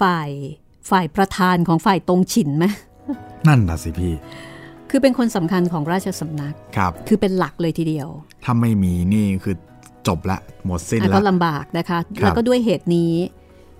[0.00, 0.30] ฝ่าย
[0.90, 2.66] ฝ่ายประธานของฝ่ายตรงฉินไหม
[3.48, 4.14] นั่นนะสิพี่
[4.90, 8.08] คือเป็นคนสำคัญของราชสำนักครับ คือเป็นหลักเลยทีเดียว
[8.44, 9.56] ถ้าไม่มีนี่คือ
[10.08, 13.12] จบละหมดสิ้นอะละก็ลำบากนะคะครับแล้วก็ด้วยเหตุนี้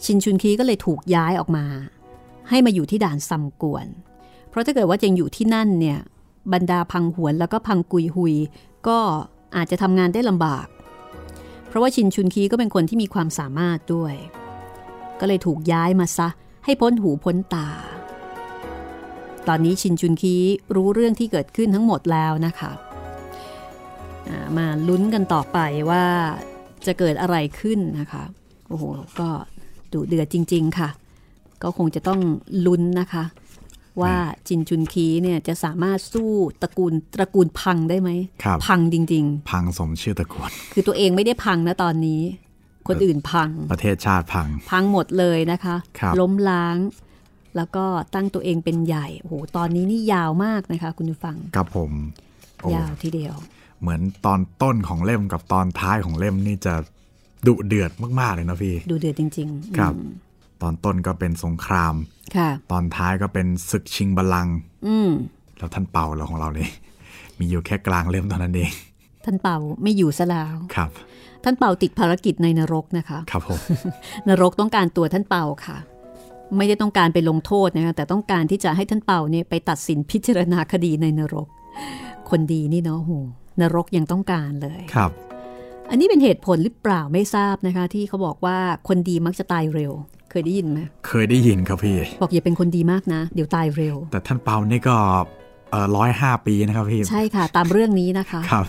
[0.05, 1.65] ชินชุนคีก็เลยถูกย้ายออกมา
[2.49, 4.08] ให้มาอยู่ที่ด่านซัมกวนเพ
[4.59, 5.99] ราะถ้าเกิดว่ายังอยู่ที่นั่นเนี่ย
[6.53, 8.35] บรรดาพังหวนแล้วก็พังกุยหุย
[8.89, 8.99] ก็
[9.57, 10.67] อาจจะทำงานได้ลำบาก
[11.69, 14.15] เพราะว่าชินชุนคีก็เป็นคนที่มีความสามารถด้วย
[15.21, 16.29] ก็เลยถูกย้ายมาซะ
[16.65, 17.69] ให้พ้นหูพ้นตา
[19.49, 20.35] ตอนนี้ชินจุนคี
[20.75, 22.73] รู้เรื่องที่เกิดขึ้นทั้งหมดแล้วนะคะ
[24.57, 25.59] มาลุ้นกันต่อไป
[25.91, 26.05] ว่า
[26.87, 28.25] จะเกิดอะไรขึ้นนะคะ
[28.69, 28.85] โอ้โห
[29.21, 29.29] ก็
[29.93, 30.89] ดุเดือดจริง ๆ ค่ะ
[31.63, 32.21] ก็คงจะต้อง
[32.67, 33.25] ลุ้นนะคะ
[34.03, 34.15] ว่า
[34.49, 36.31] จินจุนคีเนี่ยจะสามารถสู้
[36.63, 38.11] ตระกูลตระกูลพังได้ไหม
[38.67, 42.23] พังจริง ๆ พังสมชื่อตระกูล คือตัวเองไม่ได้พังนะตอนนี้
[42.89, 46.77] คนอื่นพัง ประเทศชาติพัง พังหมดเลยนะคะคล้มล้าง
[47.57, 47.85] แล้วก็
[48.15, 51.93] ตั้งตัวเองเป็นใหญ่ โอ้โห ตอนนี้นี่ยาวมากนะคะ คุณผู้ฟัง ครับผม
[52.75, 53.35] ยาวทีเดียว
[53.81, 56.75] เหมือนตอนต้นของเล่มกับตอนท้ายของเล่มนี่จะ
[57.47, 59.95] ดุเดือดมากๆเลยนะพี่ ดุเดือดจริง ๆ ครับ
[60.63, 61.95] ตอนต้นก็เป็นสงคราม
[62.37, 65.11] ค่ะตอนท้ายก็เป็นศึกชิงบัลลังก์อืม
[65.59, 66.71] แล้วท่านเป่าเราของเราเนี่ย
[67.39, 68.71] มีอยู่แค่กลางเล่มตอนนั้นเอง
[69.25, 70.91] ท่านเป่าไม่อยู่ซะแล้วครับ
[71.45, 73.59] ท่านเป่าติดภารกิจในนรกนะคะ ครับผม
[74.29, 75.79] นรกต้องการตัวท่านเป่าค่ะ
[76.57, 81.49] ไม่ได้ต้องการไปลงโทษนะคะแต่ต้องการที่จะให้ท่านเป่าเนี่ยไปตัดสินพิจารณาคดีในนรก
[82.31, 83.13] คนดีนี่เนาะโห
[83.61, 85.11] นรกยังต้องการเลยครับ
[85.91, 89.93] อันนี้เป็นเหตุผลหรือเปล่าไม่ทราบนะคะ ที่เขาบอกว่าคนดีมักจะตายเร็ว
[90.31, 94.97] เคยได้ยินไหมเคยได้ยินครับพี่ บอกอย่าเป็นคนดีมากนะ เดี๋ยวตายเร็ว แต่ท่านเปานี่ก็
[95.97, 98.67] ร้อยห้าปีนะครับพี่ ใช่ค่ะ ตามเรื่องนี้นะคะ ครับ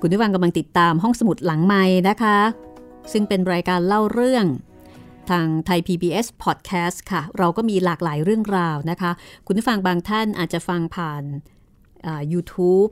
[0.00, 2.38] คุณผู้ฟังกำลังติดตามห้องสมุดหลังไม้นะคะ
[3.12, 4.46] ซึ่งเป็นรายการเล่าเรื่อง
[5.30, 9.10] ทางไทย PBS Podcast ค่ะ เราก็มีหลากหลายเรื่องราวนะคะ
[9.46, 11.22] คุณผู้ฟังบางท่านอาจจะฟังผ่าน
[12.32, 12.90] YouTube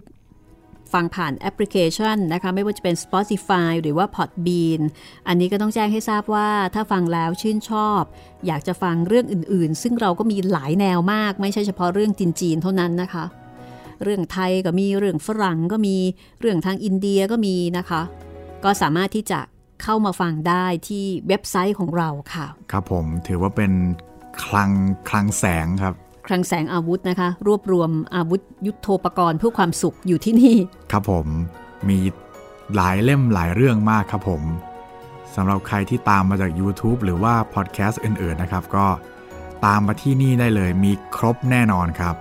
[0.93, 4.81] ฟังผ่านแอปพลิเคชันนะคะไม่ว่าจะเป็น Spotify หรือว่า Podbean
[5.29, 8.03] อันนี้ก็ต้องแจ้งให้ทราบว่าถ้าฟังแล้วชื่นชอบ
[8.47, 13.25] อยากจะฟังเรื่องอื่นๆ ซึ่งเราก็มีหลายแนวมาก ไม่ใช่เฉพาะเรื่องจีนๆเท่านั้นนะคะ
[14.03, 15.97] เรื่องไทยก็มีเรื่องฝรั่งก็มี
[16.41, 18.03] เรื่องทางอินเดียก็มีนะคะ
[18.65, 19.41] ก็สามารถที่จะ
[19.83, 23.73] เข้ามาฟังได้ที่เว็บไซต์ของเราค่ะ ครับผมถือว่าเป็น
[24.45, 24.71] คลัง
[25.09, 25.95] คลังแสงครับ
[26.29, 30.55] คลังแสงอาวุธนะคะ รวบรวมอาวุธยุโทโธปกรณ์เพื่อความสุขอยู่ที่นี่
[30.93, 31.27] ครับผม
[31.89, 31.99] มี
[32.77, 34.43] หลายเล่มหลายเรื่องมากครับผม
[35.35, 38.87] สำหรับใครที่ตามมาจาก YouTube หรือว่าพอดแคสต์อื่นๆนะครับ ก็
[39.65, 42.15] ตามมาที่นี่ได้เลยมีครบแน่นอนครับ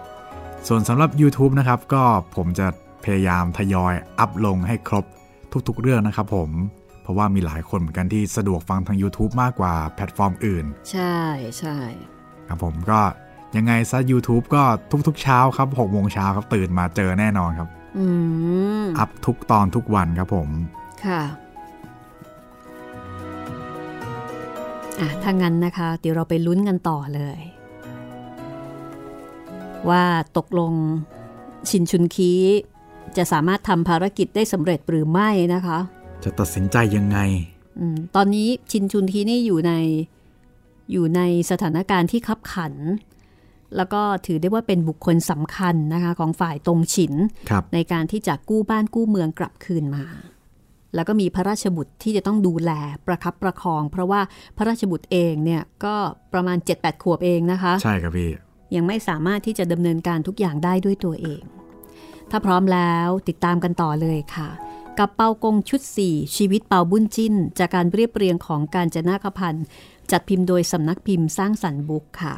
[0.67, 2.03] ส่วนสำหรับ YouTube นะครับ ก็
[2.35, 2.67] ผมจะ
[3.03, 5.05] พยายามทยอยอัพลงให้ครบ
[5.67, 6.49] ทุกๆเรื่องนะครับผม
[7.01, 11.17] เพราะว่ามีหลายคนเหมือนกันที่สะดวกฟังทาง YouTube มากกว่าแพลตฟอร์มอื่น ใช่
[11.59, 11.77] ใช่
[12.47, 12.99] ครับผมก็
[13.55, 14.63] ยังไงซะ YouTube ก็
[15.07, 18.05] ทุกๆเช้าครับ6โมงเช้าครับตื่นมาเจอแน่นอนครับอื
[18.83, 20.49] มอัพทุกตอนทุกวันครับผม
[21.05, 21.21] ค่ะ
[24.99, 27.39] อะถ้างั้นนะคะ เดี๋ยวเราไปลุ้นกันต่อเลย
[29.89, 30.03] ว่า
[30.37, 30.73] ตกลง
[31.69, 32.31] ชินชุนคี
[33.17, 35.79] จะสามารถทำภารกิจได้สำเร็จหรือไม่นะคะ
[36.23, 37.17] จะตัดสินใจยังไง
[37.79, 37.81] อ
[38.15, 39.73] ตอนนี้ชินชุนคีนี่อยู่ใน
[40.91, 42.73] อยู่ในสถานการณ์ที่คับขัน
[43.75, 47.13] แล้วก็ถือได้ว่าเป็นบุคคลสำคัญนะคะของฝ่ายตรงฉิน
[47.73, 50.05] ในการที่จะกู้บ้านกู้เมืองกลับคืนมา
[50.95, 52.71] แล้วก็มีพระราชบุตรที่จะต้องดูแล
[53.07, 54.21] ประคับประคอง เพราะว่า
[54.57, 55.95] พระราชบุตรเองเนี่ยก็
[56.33, 58.31] ประมาณ 7-8 ขวบเองนะคะ ใช่ครับพี่
[58.75, 61.43] ยังไม่สามารถที่จะดำเนินการทุกอย่างได้ด้วยตัวเอง
[62.31, 64.49] ถ้าพร้อมแล้วติดตามกันต่อเลยค่ะ
[64.99, 69.65] กับเปากงชุด 4 ชีวิตเปาบุญจิ้น จากการเรียบเรียงของการจนาคพันธ์
[70.11, 72.35] จัดพิมพ์โดยสำนักพิมพ์สร้างสรรค์บุ๊กค่ะ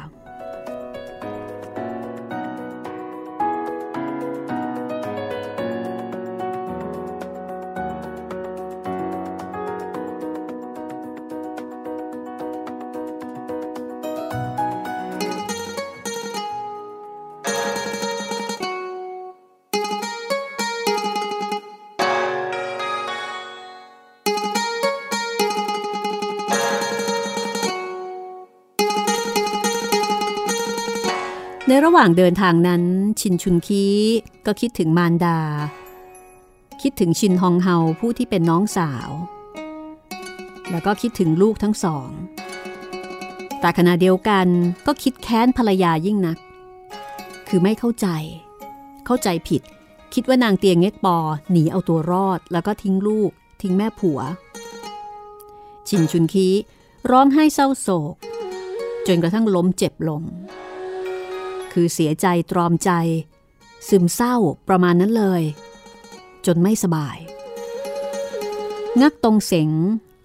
[31.82, 32.82] ระหว่างเดินทางนั้น
[33.20, 33.84] ชินชุนคี
[34.46, 35.38] ก็คิดถึงมารดา
[36.82, 39.10] คิดถึงชินฮองเฮาผู้ที่เป็นน้องสาว
[40.70, 42.08] แล้วก็คิดถึงลูกทั้งสอง
[43.60, 44.46] แต่ขณะเดียวกัน
[44.86, 46.38] ก็คิดแค้นภรรยายิ่งนัก
[47.48, 48.06] คือไม่เข้าใจ
[49.06, 49.62] เข้าใจผิด
[50.14, 51.16] คิดว่านางเตียงเง็กปอ
[51.50, 53.30] หนีเอาตัวรอดแล้วก็ทิ้งลูก
[53.62, 54.20] ทิ้งแม่ผัว
[55.88, 56.48] ชินชุนคี
[57.10, 58.14] ร้องไห้เศร้าโศก
[59.06, 60.22] จนกระทั่งล้มเจ็บลง
[61.72, 62.90] คือเสียใจตรอมใจ
[63.88, 64.36] ซึมเศร้า
[64.68, 65.42] ประมาณนั้นเลย
[66.46, 67.16] จนไม่สบาย
[69.00, 69.70] งักตรงเสง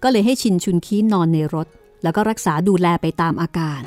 [0.02, 1.68] ก็เลยให้ชินชุนคีนอนในรถ
[2.02, 3.82] แล้วก็รักษาดูแลไปตามอาการ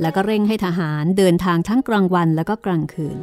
[0.00, 3.16] แล้วก็เร่งให้ทหารเดินทางทั้งกลางวันแล้วก็กลางคืน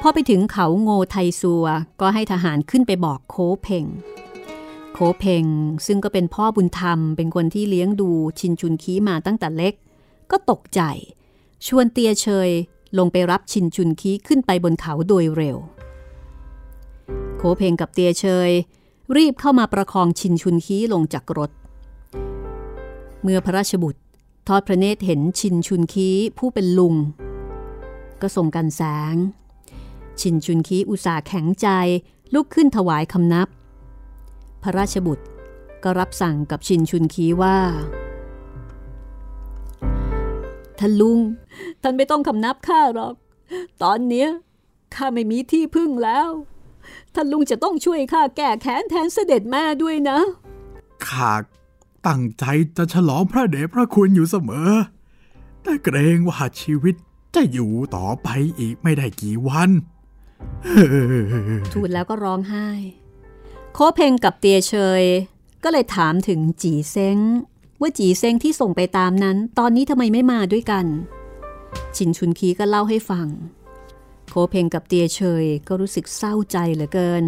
[0.00, 1.66] พอไปถึงเขาโงไทซัว
[2.00, 3.86] ก็ให้ทหารขึ้นไปบอกโคเพง
[4.92, 5.44] โคเพง
[5.86, 9.74] ซึ่งก็เป็นพ่อบุญธรรมเป็นคนที่เลี้ยงดูชินชุนคีมาตั้งแต่เล็ก
[10.30, 10.80] ก็ตกใจ
[11.66, 12.50] ชวนเตียเชย
[12.98, 15.56] ลงไปรับชินชุนคีขึ้นไปบนเขาโดยเร็ว
[17.36, 18.50] โคเพงกับเตียเชย
[19.16, 21.50] รีบเข้ามาประคองชินชุนคีลงจากรถ
[23.22, 24.00] เมื่อพระราชบุตร
[24.48, 26.94] ทอดพระเนตรเห็นชินชุนคีผู้เป็นลุง
[28.20, 29.14] ก็ส่งกันแสง
[30.20, 31.68] ชินชุนคีอุตส่าห์แข็งใจ
[32.34, 33.48] ลุกขึ้นถวายคำนับ
[34.62, 35.24] พระราชบุตร
[35.84, 37.56] ก็รับสั่งกับชินชุนคีว่า
[40.80, 41.20] ท่านลุง
[41.82, 43.14] ท่านไม่ต้องคำนับข้าหรอก
[43.82, 44.28] ตอนเนี้ย
[44.94, 46.28] ข้าไม่มีที่พึ่งแล้ว
[47.14, 50.18] ท่านลุงจะต้องช่วยข้าแก้แค้นแทนเสด็จแม่ด้วยนะ
[51.06, 51.32] ข้า
[52.06, 52.44] ตั้งใจ
[52.76, 54.70] จะฉลองพระเดชพระคุณอยู่เสมอ
[55.62, 56.94] แต่เกรงว่าชีวิต
[57.34, 59.70] จะอยู่ต่อไปอีกไม่ได้กี่วัน
[61.72, 62.68] ทูลแล้วก็ร้องไห้
[63.74, 65.04] โคเพงกับเตียเชย
[65.64, 67.18] ก็เลยถามถึงจีเซ้ง
[67.80, 70.86] ว่าจีเซ้งที่ส่งไปตามนั้น ตอนนี้ทำไมไม่มาด้วยกัน
[71.96, 73.26] ชินชุนคีก็เล่าให้ฟัง
[74.28, 77.22] โคเพงกับเตียเชยก็รู้สึกเศร้าใจเหลือเกิน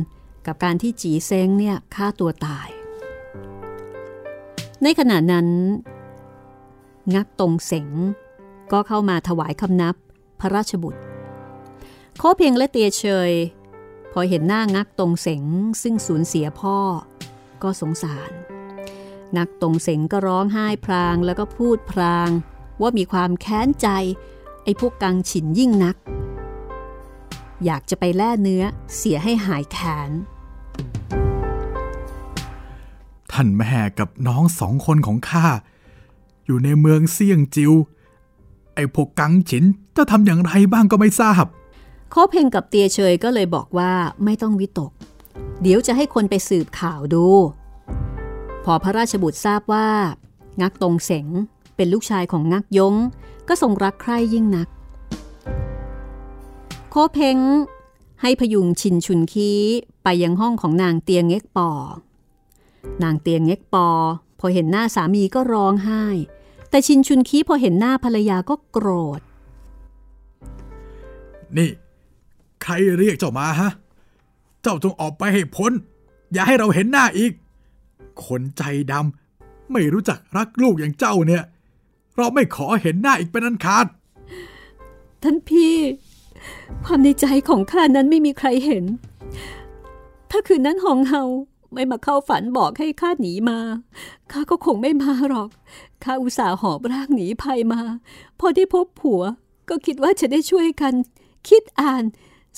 [0.47, 2.69] กับการที่จีเซ้งเนี่ยฆ่าตัวตาย
[4.83, 5.49] ในขณะนั้น
[7.15, 7.89] งักตรงเสง
[8.73, 9.95] ก็เข้ามาถวายคำนับ
[10.41, 11.01] พระราชบุตร
[12.19, 13.33] โคเพียงและเตียเชย
[14.13, 15.45] พอเห็นหน้างักตรงเสง
[15.83, 16.77] ซึ่งสูญเสียพ่อ
[17.63, 18.33] ก็สงสาร
[19.37, 22.31] งักตรงเสงก็ร้องไห้พรางแล้วก็พูดพราง
[22.81, 23.89] ว่ามีความแค้นใจ
[24.65, 25.97] ไอ้พวกกังฉินยิ่งนัก
[27.65, 28.65] อยากจะไปแล่เนื้อ
[28.97, 30.11] เสียให้หายแค้น
[33.33, 35.47] ท่านแม่กับน้องสองคนของข้า
[36.47, 37.73] อยู่ในเมืองเซี่ยงจิว
[38.75, 39.65] ไอ้พวกกังฉิน
[39.97, 41.45] จะทำอย่างไรบ้างก็ไม่ทราบ
[42.11, 43.93] โคเพงกับเตียเชยก็เลยบอกว่า
[44.25, 44.93] ไม่ต้องวิตก
[45.63, 47.27] เดี๋ยวจะให้คนไปสืบข่าวดู
[48.65, 49.89] พอพระราชบุตรทราบว่า
[50.61, 51.27] งักตรงเสง
[51.77, 52.95] เป็นลูกชายของงักยง
[53.49, 54.69] ก็ทรงรักใคร่ยิ่งนัก
[56.91, 57.39] โคเพง
[58.23, 59.51] ให้พยุงชินชุนคี
[60.05, 61.71] ไปยังห้องของนางเตียงเง็กปอ
[63.03, 63.89] นางเตียงเง็กปอ
[64.39, 66.05] พอเห็นหน้าสามีก็ร้องไห้
[66.71, 69.21] แต่ชินชุนคีพอเห็นหน้าภรรยาก็โกรธ
[71.57, 71.71] นี่
[72.63, 73.71] ใครเรียกเจ้ามาฮะ
[74.63, 75.73] เจ้าจงออกไปให้พ้น
[76.33, 77.33] อย่าให้เราเห็นหน้าอีก
[78.27, 81.45] คนใจดำไม่รู้จักรักลูกอย่างเจ้าเนี่ย
[82.17, 83.87] เราไม่ขอเห็นหน้าอีกเป็นอันขาด
[85.23, 85.77] ท่านพี่
[86.85, 88.85] ความในใจของข้านั้นไม่มีใครเห็น
[90.31, 91.23] ถ้าคืนนั้นหองเฮา
[91.73, 93.59] ไม่มาเข้าฝันบอกให้ข้าหนีมา
[94.33, 95.49] ข้าก็คงไม่มาหรอก
[96.05, 97.83] ข้าอุตส่าห์หอบร่างหนีภัยมา
[98.41, 99.23] พอได้พบผัว
[99.69, 100.95] ก็คิดว่าจะได้ช่วยกัน
[101.49, 102.05] คิดอ่าน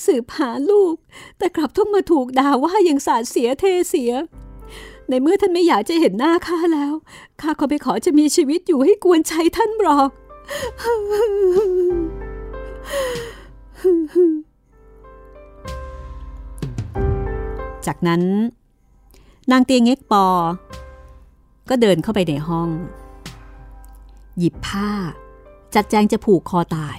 [0.05, 0.95] สืบหาลูก
[1.37, 4.11] แต่กลับต้องมาถูกด่าว่าอย่างสาดเสียเทเสีย
[5.09, 6.93] ในเมื่อท่านไม่อยากจะเห็นหน้าข้าแล้ว
[7.41, 10.09] ข้าก็ไปขอจะมีชีวิตอยู่ให้กวนใจท่านหรอก
[17.85, 18.23] จากนั้น
[19.51, 20.25] นางเตียงเง็กปอ
[21.69, 22.69] ก็เดินเข้าไปในห้อง
[24.37, 24.89] หยิบผ้า
[25.75, 26.97] จัดแจงจะผูกคอตาย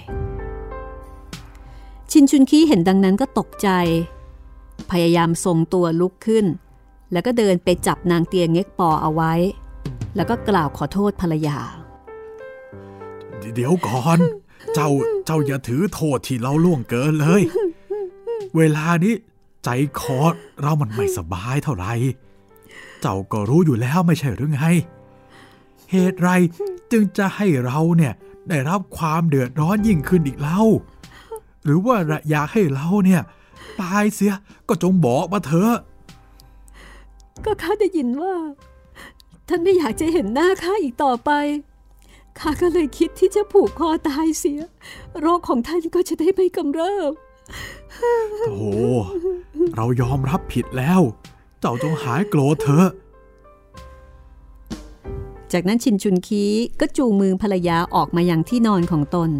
[2.11, 3.69] ชินชุนคีเห็นดังนั้นก็ตกใจ
[4.91, 6.45] พยายามทรงตัวลุกขึ้น
[7.11, 9.33] แล้วก็เดินไปจับนางเตียงเง็กปอเอาไว้
[10.15, 11.57] แล้วก็กล่าวขอโทษภรรยา
[13.55, 14.19] เดี๋ยวก่อน
[14.75, 14.89] เจ้า
[15.25, 17.41] เจ้าอย่าถือโทษที่เราล่วงเกินเลย
[18.57, 19.13] เวลานี้
[19.63, 20.21] ใจคอ
[20.61, 21.93] เรามันไม่สบายเท่าไหร่
[23.01, 24.63] เจ้าก็รู้อยู่แล้วไม่ใช่หรือไง
[25.91, 26.29] เหตุไร
[26.91, 28.13] จึงจะให้เราเนี่ย
[28.49, 30.61] ได้รับความเดือดร้อนยิ่งขึ้นอีกเล่า
[31.63, 31.95] หรือว่า
[32.29, 33.21] อยากให้เราเนี่ย
[33.81, 34.33] ตายเสีย
[34.67, 35.73] ก็จงบอกมาเถอะ
[37.45, 38.35] ก็ข้าได้ยินว่า
[39.47, 41.31] ท่านไม่อยากจะเห็นหน้าข้าอีกต่อไป
[42.39, 44.61] ข้าก็เลยคิดที่จะผูกคอตายเสีย
[45.19, 47.11] โรคของท่านก็จะได้ไม่กำเริบ
[48.51, 48.71] โอ้
[49.75, 51.01] เรายอมรับผิดแล้ว
[51.59, 52.87] เจ้าจงหายโกรธเถอะ
[55.51, 56.43] จากนั้นชินชุนคี
[56.79, 59.31] ก็จูงมือภรรยาออกมาอย่างที่นอนของตน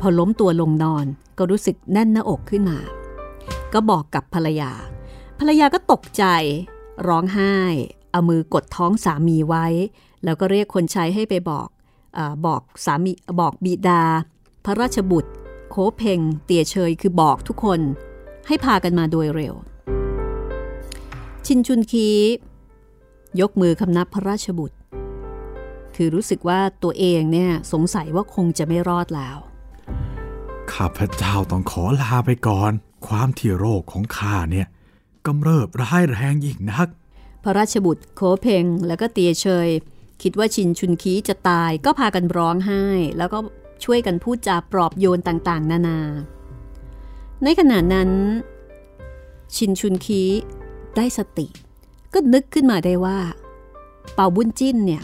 [0.00, 1.06] พอล้มตัวลงนอน
[1.38, 2.78] ก็รู้สึกแน่นหน้าอกขึ้นมา
[3.72, 4.72] ก็บอกกับภรรยา
[5.38, 6.24] ภรรยาก็ตกใจ
[7.08, 7.54] ร้องไห้
[8.10, 9.66] เอามือกดท้องสามีไว้
[10.24, 11.68] แล้วก็เรียกคนใช้ให้ไปบอก
[12.16, 14.02] อบอกสามีบอกบิดา
[14.64, 15.30] พระราชบุตร
[15.70, 17.80] โคเพงเตียเชยคือบอกทุกคน
[18.46, 19.54] ให้พากันมาโดยเร็ว
[21.46, 22.08] ชินชุนคี
[23.40, 24.76] ยกมือคำนับพระราชบุตร
[25.94, 29.38] คือรู้สึกว่าตัวเองเนี่ยสงสัยว่าคงจะไม่รอดแล้ว
[30.72, 32.72] ข้าพเจ้าต้องขอลาไปก่อน
[33.06, 34.66] ความที่โรคของข้าเนี่ย
[35.26, 36.88] กำเริบร้ายแรงยิ่งนัก
[37.42, 39.68] พระราชบุตรโคเพงแล้วก็เตียเชย
[40.22, 42.84] คิดว่าชินชุนคีจะตายก็พากันร้องไห้
[43.18, 43.38] แล้วก็
[43.84, 45.98] ช่วยกันพูดจาปลอบโยนต่างๆ นานา
[47.44, 48.10] ในขณะนั้น
[49.56, 50.22] ชินชุนคี
[50.96, 51.46] ได้สติ
[52.14, 53.18] ก็นึกขึ้นมาได้ว่า
[54.14, 55.02] เป่าบุญจิ้นเนี่ย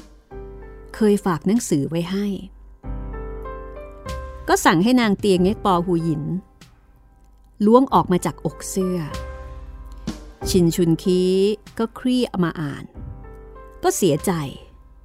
[0.95, 2.27] เคยฝากหนังสือไว้ให้
[4.49, 6.23] ก็สั่งให้นางเตียงเง็กปอหูหยิน
[7.67, 8.99] ล้วงออกมาจากอกเสื้อ
[10.51, 11.23] ชินชุนคี
[11.79, 12.85] ก็คลี่เอามาอ่าน
[13.83, 14.33] ก็เสียใจ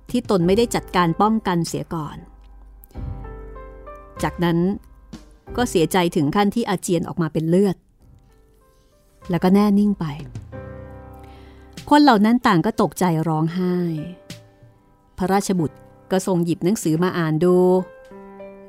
[0.10, 2.18] ที่ตนไม่ได้จัดการป้องกันเสียก่อน
[4.24, 4.58] จากนั้น
[5.58, 7.78] ก็เสียใจถึงขั้นที่อาเจียนออกมาเป็นเลือด
[9.30, 10.06] แล้วก็แน่นิ่งไป
[11.90, 13.76] คนเหล่านั้นต่างก็ตกใจร้องไห้
[15.18, 15.78] พระราชบุตร
[16.12, 17.56] ก็ทรงหยิบหนังสือมาอ่านดู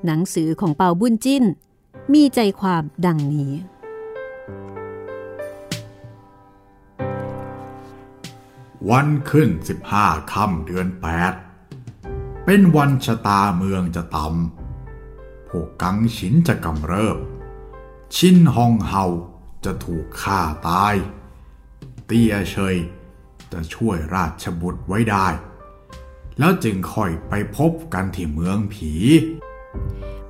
[0.07, 1.45] หนังสือของเปาบุญจิ้น
[2.13, 3.53] มีใจความดังนี้
[8.91, 11.33] วันขึ้นสิบห้าค่ำเดือนแปด
[12.45, 17.19] เป็นวันชะตาเมืองจะต่ำพวกกังฉินจะกำเริบ
[18.17, 19.05] ชินฮองเฮา
[19.65, 20.95] จะถูกฆ่าตาย
[22.07, 22.77] เตียเชย
[23.53, 25.27] จะช่วยราชบุตรไว้ได้
[26.39, 28.93] แล้วจึงค่อยไปพบกันที่เมืองผี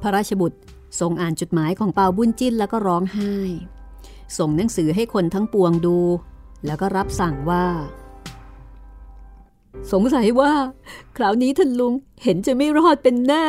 [0.01, 0.59] พระราชบุตร
[1.01, 3.35] ทรงอ่านจดหมายของเปาบุญจิ้นแล้วก็ร้องไห้
[4.39, 5.99] ส่งหนังสือให้คนทั้งปวงดู
[6.67, 7.67] แล้วก็รับสั่งว่า
[9.93, 10.53] สงสัยว่า
[11.17, 11.93] คราวนี้ท่านลุง
[12.23, 13.47] เห็นจะไม่รอดเป็นแน่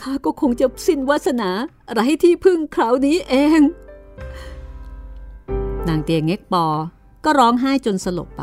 [0.00, 1.50] ข้าก็คงจะสิ้นวาสนา
[1.92, 3.60] ไร้ที่พึ่งคราวนี้เอง
[5.88, 6.66] นางเตียงเง็กปอ
[7.24, 8.42] ก็ร้องไห้จนสลบไป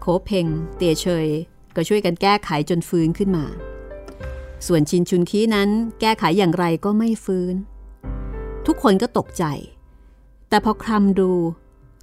[0.00, 1.28] โคเพงเตียเชย
[1.76, 3.46] ก็ช่วยกันแก้ไขจนฟื้นขึ้นมา
[4.66, 5.68] ส่วนชินชุนคีนั้น
[6.00, 7.54] แก้ไขอย่างไรก็ไม่ฟื้น
[8.66, 9.44] ทุกคนก็ตกใจ
[10.48, 11.30] แต่พอคลำดู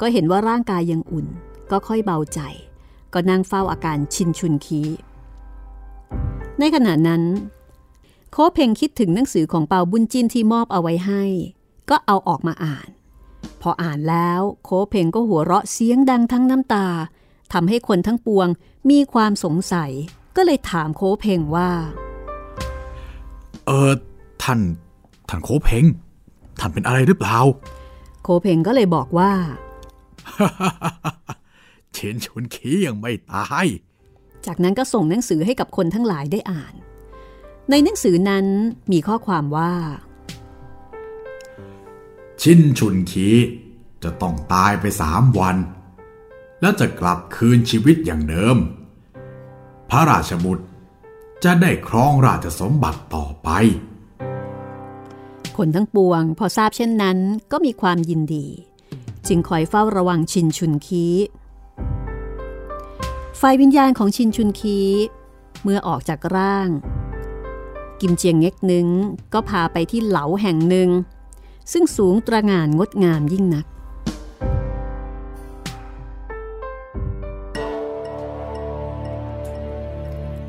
[0.01, 1.27] ก็เห็นว่าร่างกายยังอุ่น
[1.71, 2.39] ก็ค่อยเบาใจ
[3.15, 4.81] ก็นั่งเฝ้าอาการชินชุนคี
[6.59, 7.23] ในขณะนั้น
[8.31, 11.23] โคเพงคิดถึงหนังสือของเปาบุญจินที่มอบเอาไว้ให้
[11.89, 12.87] ก็เอาออกมาอ่าน
[13.61, 16.87] พออ่านแล้วโคเพงก็หัวเราะเสียงดังทั้งน้ำตา
[17.53, 18.47] ทำให้คนทั้งปวง
[18.89, 19.91] มีความสงสัย
[20.35, 21.69] ก็เลยถามโคเพงว่า
[23.65, 23.91] เออ
[24.43, 24.59] ท่าน
[25.29, 25.85] ท่านโคเพง
[26.59, 27.37] ท่านเป็นอะไรหรือเปล่า
[28.23, 29.31] โคเพงก็เลยบอกว่า
[31.95, 33.65] เชนชุนขียังไม่ตาย
[34.45, 36.73] จากนั้นก็ส่งหนังสือให้กับคนทั้งหลายได้อ่าน
[37.69, 38.45] ในหนังสือนั้น
[38.91, 39.73] มีข้อความว่า
[42.41, 43.27] ชินชุนขี
[44.03, 45.57] จะต้องตายไปสามวัน
[46.61, 48.57] แล้วจะกลับคืนชีวิตอย่างเดิม
[49.89, 50.65] พระราชบุตร
[51.43, 53.49] จะได้ครองราชสมบัติต่อไป
[55.57, 57.17] คนทั้งปวงพอทราบเช่นนั้น
[57.51, 58.47] ก็มีความยินดี
[59.27, 61.05] จึงคอยเฝ้าระวังชินชุนคี
[63.39, 64.79] ไฟวิญญาณของชินชุนคี
[65.63, 66.69] เมื่อออกจากร่าง
[68.01, 68.87] กิมเจียงเง็กนึง
[69.33, 70.89] ก็พาไปที่เหลาแห่งหนึ่ง
[71.71, 73.65] ซึ่งสูงตระหง่านงดงามยิ่งนัก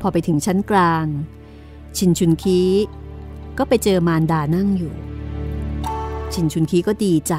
[0.01, 1.05] พอไปถึงชั้นกลาง
[1.97, 2.61] ชินชุนคี
[3.57, 4.93] ก็ไปเจอมารดานั่งอยู่
[6.33, 7.33] ชินชุนคีก็ดีใจ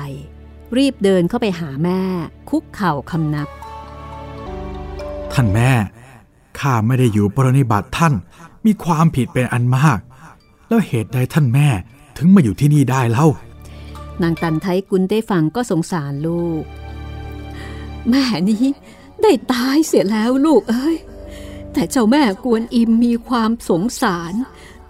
[0.76, 2.00] รีบเดินเข้าไปหาแม่
[2.50, 3.48] คุกเข่าคำนับ
[5.34, 5.70] ท่านแม่
[6.58, 8.14] ข้าไม่ได้อยู่ปรนิบัติท่าน
[8.64, 9.98] มีความผิดเป็นอันมาก
[10.68, 11.68] แล้วเหตุใดท่านแม่
[12.16, 13.26] ถึงมาอยู่ที่นี่ได้เล่า
[14.22, 16.64] นางตันไทกุลได้ฟังก็สงสารลูก
[18.10, 18.64] แม่นี้
[19.22, 20.96] ได้ตายเสียแล้วลูกเอ้ย
[21.72, 24.34] แต่เจ้าแม่กวนอิมมีความสงสาร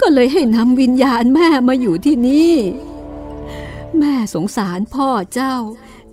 [0.01, 2.55] ก็เลยให้นำวิญญาณแม่มาอยู่ที่นี่
[3.99, 5.55] แม่สงสารพ่อเจ้า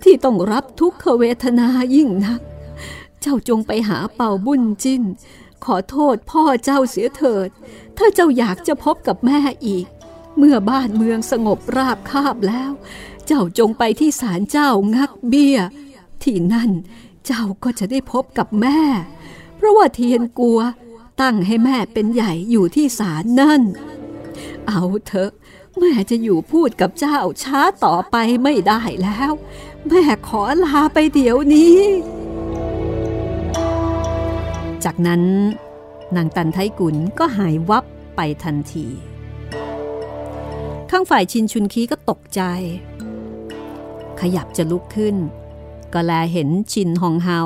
[0.02, 2.40] ที่ต้องรับทุกขเวทนายิ่งนัก
[3.26, 5.02] จ้าจงไปหาเป่าบุญจิ้น
[5.64, 7.48] ขอโทษพ่อเจ้าเสียเถิด
[7.96, 9.86] ถ้าเจ้าอยากจะพบกับแม่อีก
[10.38, 12.72] เมื่อบ้านเมืองสงบราบคาบแล้ว
[13.26, 15.58] เจ้าจงไปที่ศาลเจ้างักเบี้ย
[16.22, 16.70] ที่นั่น
[17.26, 18.80] เจ้าก็จะได้พบกับแม่
[19.56, 20.60] เพราะว่าเทียนกลัว
[21.20, 23.62] ตั้งให้แม่เป็นใหญ่อยู่ที่ศาลนั่น
[24.68, 25.30] เอาเถอะ
[25.78, 29.32] แม่จะอยู่พูดกับเจ้าช้าต่อไปไม่ได้แล้ว
[29.88, 31.80] แม่ขอลาไปเดี๋ยวนี้
[34.84, 35.22] จากนั้น
[36.16, 37.84] นางตันไทกุลก็หายวับ
[38.16, 38.86] ไปทันที
[40.90, 42.40] ข้างฝ่ายชินชุนคีก็ตกใจ
[44.20, 45.16] ขยับจะลุกขึ้น
[45.92, 47.40] ก็แลเห็นชินฮองเฮา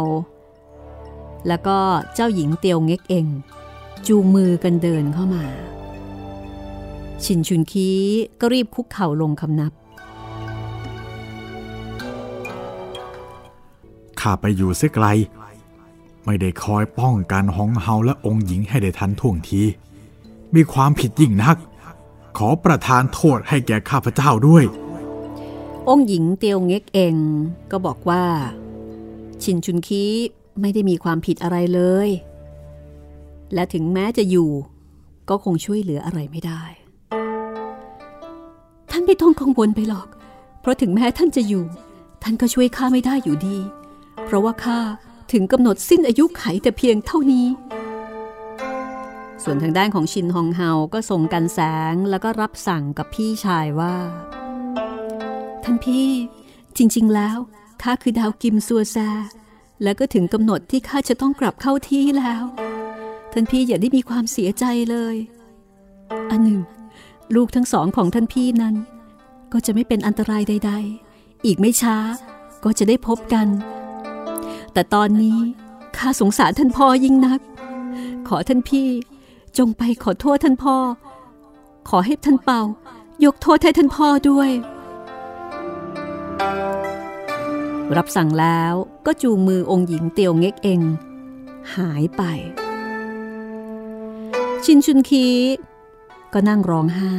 [1.48, 1.78] แล้วก็
[2.14, 3.26] เจ้าหญิงเตียวเง็กเอง
[4.06, 5.44] จูงมือกันเดินเข้ามา
[7.24, 7.88] ชินชุนคี
[8.40, 9.72] ก็รีบคุกเข่าลงคำนับ
[14.20, 15.06] ข้าไปอยู่เสียไกล
[16.24, 19.62] ไม่ได้คอยป้องกันหองเฮาและองค์หญิงให้ได้ทันท่วงที
[20.54, 21.56] มีความผิดยิ่งนัก
[22.36, 24.64] ขอประทานโทษให้แก่ข้าพเจ้าด้วย
[25.88, 27.16] องค์หญิงเตียวเง็กเอง
[27.70, 28.24] ก็บอกว่า
[29.42, 30.04] ชินชุนคี
[30.60, 32.08] ไม่ได้มีความผิดอะไรเลย
[33.54, 34.50] และถึงแม้จะอยู่
[35.28, 36.62] ก็คงช่วยเหลืออะไรไม่ได้
[38.90, 40.08] ท่านไม่ต้องกังวลไปหรอก
[40.60, 41.64] เพราะถึงแม้ท่านจะอยู่
[42.22, 43.58] ท่านก็ช่วยข้าไม่ได้อยู่ดี
[44.24, 44.78] เพราะว่าข้า
[45.32, 47.46] ถึงกำหนดสิ้นอายุไขแต่เพียงเท่านี้
[49.42, 51.60] ส่วนทางด้านของชินฮองเฮาก็ส่งกันแส
[51.92, 53.96] งแล้วก็รับสั่งกับพี่ชายว่า
[55.64, 56.08] ท่านพี่
[56.76, 57.36] จริง ๆ แล้ว
[57.82, 58.96] ข้าคือดาวกิมซัวแซ
[59.82, 62.42] แล้วก็ถึงกำหนดที่ข้าจะต้องกลับเข้าที่แล้ว
[63.32, 65.16] ท่านพี่อย่าได้มีความเสียใจเลย
[66.30, 66.60] อันหนึ่ง
[67.34, 68.74] ลูกทั้งสองของท่านพี่นั้น
[69.52, 70.72] ก็จะไม่เป็นอันตรายใด
[71.08, 71.96] ๆ อีกไม่ช้า
[72.64, 73.48] ก็จะได้พบกัน
[74.72, 75.38] แต่ตอนนี้
[75.96, 77.40] ข้าสงสารท่านพ่อยิ่งนัก
[78.28, 78.88] ขอท่านพี่
[79.58, 80.76] จงไปขอโทษท่านพ่อ
[81.88, 82.62] ขอให้ท่านเป่า
[83.24, 84.50] ยกโทษให้ท่านพ่อด้วย
[87.96, 88.74] รับสั่งแล้ว
[89.06, 90.80] ก็จูงมือองค์หญิงเตียวเง็กเอง
[91.76, 92.22] หายไป
[94.64, 95.26] ชินชุนคี
[96.32, 97.16] ก็นั่งร้องไห้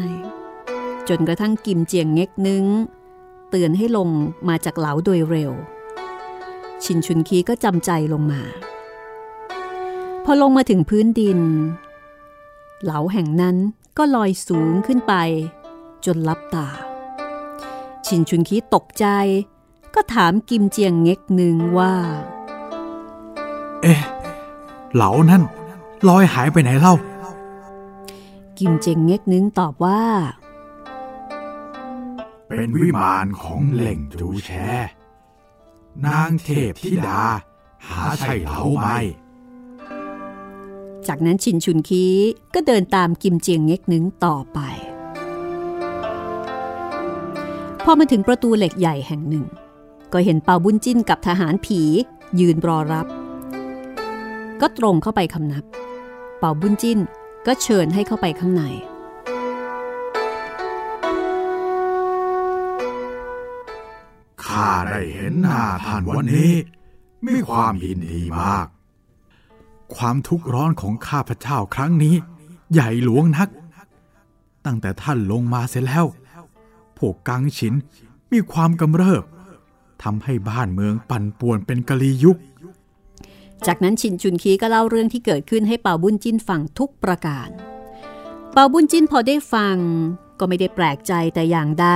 [1.10, 2.66] จนกระทั่งกิมเจียงเง็กนึง
[3.50, 4.10] เตือนให้ลง
[4.48, 5.52] มาจากเหลาโดยเร็ว
[6.84, 8.42] ชินชุนคีก็จำใจลงมา
[10.26, 11.40] พอลงมาถึงพื้นดิน
[12.84, 13.56] เหลาแห่งนั้น
[13.98, 15.14] ก็ลอยสูงขึ้นไป
[16.06, 16.68] จนลับตา
[18.06, 19.06] ชินชุนคีตกใจ
[19.96, 21.94] ก็ถามกิมเจียงเง็กหนึ่งว่า
[23.82, 24.02] เอ๊ะ
[24.94, 25.44] เหลานั่น
[26.08, 26.96] ลอยหายไปไหนเล่า
[28.58, 30.02] กิมเจียงเง็กนึงตอบว่า
[32.48, 34.52] เป็นวิมานของเหล่งจูแช
[36.06, 37.22] นางเทพธิดา
[37.88, 38.88] หาใช่เหลาไหม
[41.08, 42.06] จากนั้นชินชุนคี
[42.54, 44.60] ก็เดินตามกิมเจียงเง็กนึงต่อไป
[47.84, 49.46] พอมาถึงประตูเหล็กใหญ่แห่งหนึ่ง
[50.14, 51.82] ก็เห็นเปาบุญจิ้นกับทหารผี
[52.40, 53.08] ยืนรอรับ
[54.62, 55.64] ก็ตรงเข้าไปคำนับ
[56.40, 57.00] เปาบุญจิ้น
[57.48, 58.64] ก็เชิญให้เข้าไปข้างใน
[64.52, 66.54] ข้าได้เห็นหน้าท่านวันนี้
[67.28, 68.68] มีความยินดีมาก
[69.96, 72.16] ความทุกข์ร้อนของข้าพเจ้าครั้งนี้
[72.74, 73.50] ใหญ่หลวงนัก
[74.66, 76.06] ตั้งแต่ท่านลงมาเสร็จแล้ว
[76.98, 77.74] พวกกังฉิน
[78.32, 79.24] มีความกำเริบ
[80.04, 82.38] ทำให้บ้านเมืองปั่นป่วนเป็นกะลียุค
[83.68, 87.50] จากนั้นชินชุนคีก็เล่าเรื่องที่เกิดขึ้นให้เปาบุญจิ้นฟังทุกประการ
[88.54, 89.78] เปาบุญจิ้นพอได้ฟัง
[90.40, 91.88] ก็ไม่ได้แปลกใจแต่อย่างใด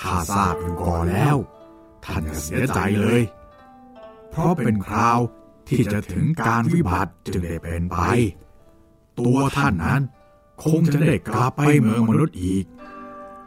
[0.00, 1.36] ข้าทราบอยู่ก่อนแล้ว
[2.04, 3.22] ท่านก็เสียใจเลย
[4.30, 5.18] เพราะเป็นคราว
[5.68, 7.96] ที่จะถึงการวิบัติจึงได้เป็นไป
[9.18, 10.02] ตัวท่านนั้น
[10.64, 12.64] คงจะได้กลับไปเมืองมนุษย์อีก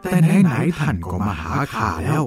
[0.02, 2.22] แต่ไหนๆท่านก็มาหาข้าแล้ว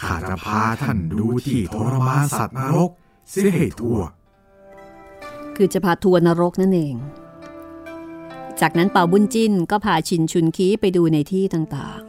[0.00, 2.90] ข้าจะพาท่านดูที่ทรมานสัตว์นรก
[3.30, 4.00] เสียให้ทั่ว
[5.56, 6.94] คือจะพาทัวร์นรกนั่นเอง
[8.60, 12.00] จากนั้นเป่าบุญจิ้นก็พาชินชุนคีไปดูในที่ต่าง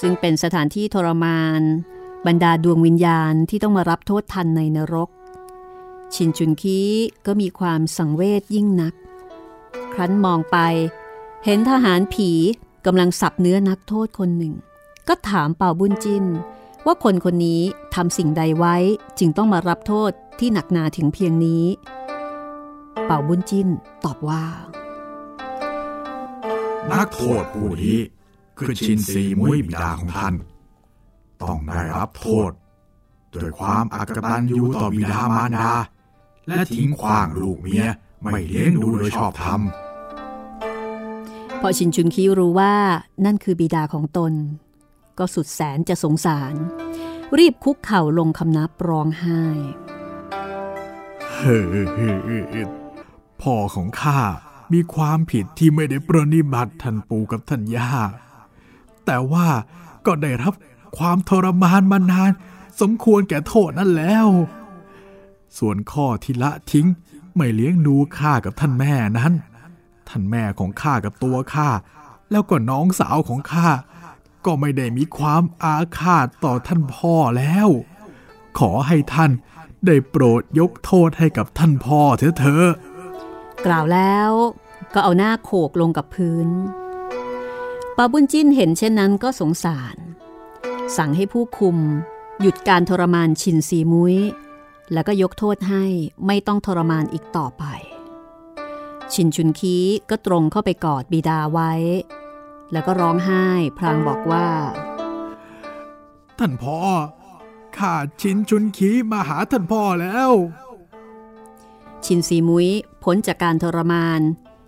[0.00, 1.62] ซึ่งเป็นสถานที่ทรมาน
[2.26, 5.10] บรรดาดวงวิญญาณที่ต้องมารับโทษทันในนรก
[6.14, 6.80] ชินชุนคี
[7.26, 8.94] ก็มีความสังเวชยิ่งนัก
[9.92, 10.58] ครั้นมองไป
[11.44, 12.30] เห็นทหารผี
[12.86, 14.54] กำลังสับเนื้อนักโทษคนหนึ่ง
[15.08, 16.24] ก็ถามเป่าบุญจิน
[16.86, 17.62] ว่าคนคนนี้
[17.94, 18.76] ทำสิ่งใดไว้
[19.18, 21.64] จึงต้องมารับโทษที่หนักหนาถึงเพียงนี้
[23.04, 23.68] เป่าบุญจิน
[24.04, 24.44] ตอบว่า
[26.92, 27.98] นักโทษผู้นี้
[28.58, 30.34] คือชินซีมุ้ยบิดาของท่าน
[31.42, 32.50] ต้องได้รับโทษ
[33.34, 35.72] ด้วยความอากตันยูต่อบิดามารดา
[36.48, 37.86] และทิ้งขว้างลูกเมีย
[38.22, 39.60] ไม่เลี้ยงดูโดยชอบธรรม
[41.60, 42.74] พอชินชุนคีรู้ว่า
[43.24, 44.32] นั่นคือบิดาของตน
[45.18, 46.54] ก็สุดแสนจะสงสาร
[47.38, 49.42] รีบคุกเข่าลงคำนับร้องไห้
[51.34, 51.64] เฮ้อ
[53.42, 54.20] พ่อของข้า
[54.72, 57.92] มีความผิดที่ไม่ได้ประนิบัติท่านปู่กับท่านย่า
[59.06, 59.48] แต่ว่า
[60.06, 60.52] ก็ได้รับ
[60.98, 62.30] ความทรมานมานาน
[62.80, 64.28] สมควรแก่โทษนั่นแล้ว
[65.58, 66.86] ส่วนข้อที่ละทิ้ง
[67.36, 69.32] ไม่เลี้ยงดูข้ากับท่านแม่นั้น
[70.08, 71.68] ท่านแม่ของข้ากับตัวข้า
[72.30, 73.68] แล้วก็น้องสาวของข้า
[74.44, 77.68] ก็ไม่ได้มีความอาฆาตต่อท่านพ่อแล้ว
[78.58, 79.30] ขอให้ท่าน
[79.86, 82.68] ได้โปรดยกโทษให้กับท่านพ่อเถอะเถอะ
[83.66, 84.30] กล่าวแล้ว
[84.94, 86.48] ก็เอาหน้าโขกลงกับพื้น
[87.98, 89.96] ปาบุญจิ้นเห็นเช่นนั้นก็สงสาร
[90.96, 91.76] สั่งให้ผู้คุม
[92.40, 94.16] หยุดการทรมานชินซีมุ้ย
[94.92, 95.84] แล้วก็ยกโทษให้
[96.26, 97.64] ไม่ต้องทรมานอีกต่อไป
[99.12, 99.76] ชินชุนคี
[100.10, 101.72] ก็ตรงเข้าไปกอดบิดาไว้
[102.72, 103.46] แล้วก็ร้องไห้
[103.78, 104.48] พลางบอกว่า
[106.38, 106.78] ท่านพ่อ
[107.76, 110.30] ข้าชินชุนขีมาหาท่านพ่อแล้ว
[112.04, 112.68] ชินซีมุ้ย
[113.02, 114.20] พ้นจากการทรมาน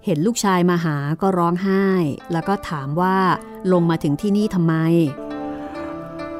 [0.08, 1.84] เห็นลูกชายมาหาก็ร้องไห้
[2.32, 3.18] แล้วก็ถามว่า
[3.72, 4.74] ลงมาถึงที่นี่ทำไม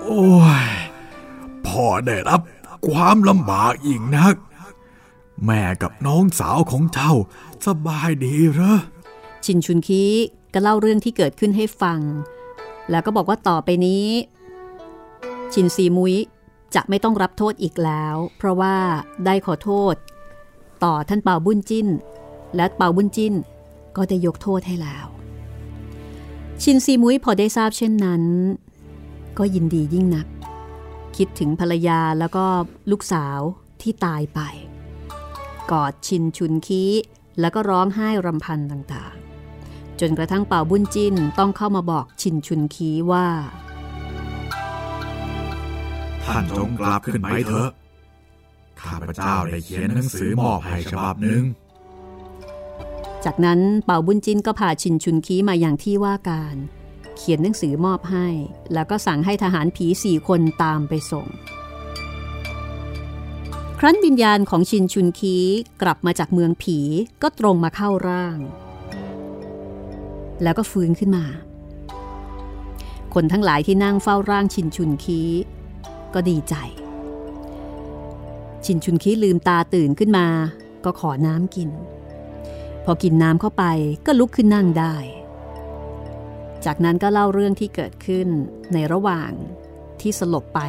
[0.03, 0.27] โอ้
[0.67, 0.69] ย
[1.67, 2.41] พ่อได้รับ
[2.89, 4.35] ความลำบากอีกนัก
[5.45, 7.13] แม่กับน้องสาวของเจ้า
[7.67, 8.79] สบายดีเหรอ
[9.45, 10.05] ชินชุนคี
[10.53, 12.01] ก็เล่าเรื่องที่เกิดขึ้นให้ฟัง
[12.91, 14.07] แล้วก็บอกว่าต่อไปนี้
[15.53, 16.17] ชินซีมุ้ย
[16.75, 18.77] จะไม่ต้องรับโทษอีกแล้ว เพราะว่า
[19.25, 19.95] ได้ขอโทษ
[20.85, 21.89] ต่อท่านเปาบุญจิ้น
[22.57, 23.35] และเปาบุญจิ้น
[23.99, 25.07] ก็ได้ยกโทษให้แล้ว
[26.63, 28.23] ชินซีมุ้ยพอได้ทราบเช่นนั้น
[29.39, 30.27] ก็ยินดียิ่งนัก
[31.17, 32.45] คิดถึงภรรยาแล้วก็
[32.91, 33.39] ลูกสาว
[33.83, 34.41] ที่ตายไป
[35.73, 36.85] กอดชินชุนคี
[37.41, 43.27] แล้วก็ร้องไห้รำพันต่างๆ จนกระทั่งเป่าบุญจินต้องเข้ามาบอกชินชุนคีว่า
[46.25, 47.71] ท่านจงกลับขึ้นไปเถอะ
[48.81, 51.43] ข้าพเจ้าได้เขียนหนังสือมอบให้ฉบับหนึ่ง
[53.25, 56.57] จากนั้นเป่าบุญจินก็พาชินชุนคีมาอย่างที่ว่าการ
[57.17, 58.29] เขียนหนังสือมอบให้
[58.73, 61.27] แล้วก็สั่งให้ทหารผีสี่คนตามไปส่ง
[63.79, 65.37] ครั้นวิญญาณของชินชุนคี
[65.83, 66.79] กลับมาจากเมืองผี
[67.23, 68.39] ก็ตรงมาเข้าร่าง
[70.43, 71.27] แล้วก็ฟื้นขึ้นมา
[73.15, 75.21] คนทั้งหลายที่นั่งเฝ้าร่างชินชุนคี
[76.15, 76.55] ก็ดีใจ
[78.65, 80.27] ชินชุนคีลืมตาตื่นขึ้นมา
[80.85, 81.71] ก็ขอน้ำกิน
[82.91, 83.65] อกินน้ำเข้าไป
[84.07, 84.95] ก็ลุกขึ้นนั่งได้
[86.65, 88.29] จากนั้นก็เล่าเรื่องที่เกิดขึ้น
[88.73, 89.31] ในระหว่าง
[90.01, 90.61] ที่สลบไป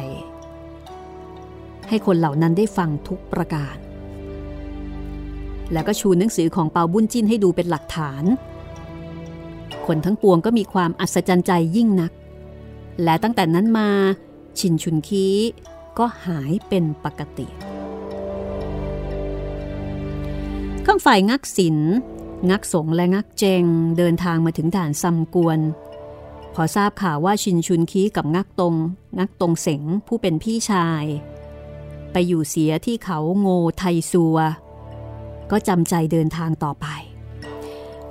[1.88, 3.76] ให้คนเหล่านั้นได้ฟังทุกประการ
[5.72, 8.24] แล้วก็ชูหนังสือของเปาบุญจินให้ดูเป็นหลักฐาน
[9.86, 12.12] คนทั้งปวงก็มีความอัศจรรย์ใจยิ่งนัก
[13.02, 13.88] และตั้งแต่นั้นมา
[14.58, 15.26] ชินชุนคี
[15.98, 17.69] ก็หายเป็นปกติ
[20.86, 21.78] ข้างฝ่ายงักศิล
[22.50, 23.64] งักสงและงักเจง
[23.98, 25.60] เดินทางมาถึงด่านซัมกวน
[26.54, 28.74] พอทราบข่าวว่าชินชุนคีกับงักตง
[29.18, 31.04] งักตงเสงผู้เป็นพี่ชาย
[32.12, 34.38] ไปอยู่เสียที่เขาโงไทซัว
[35.50, 36.86] ก็จำใจเดินทางต่อไป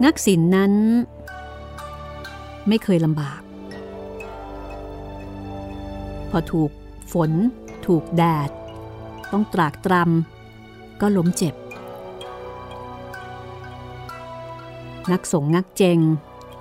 [0.03, 0.73] งักศิลนั้น
[2.67, 3.41] ไม่เคยลำบาก
[6.29, 6.71] พอถูก
[7.11, 7.31] ฝน
[7.85, 8.49] ถูกแดด
[9.31, 11.55] ต้องตรากตรำก็ล้มเจ็บ
[15.11, 15.99] นักสงนักเจง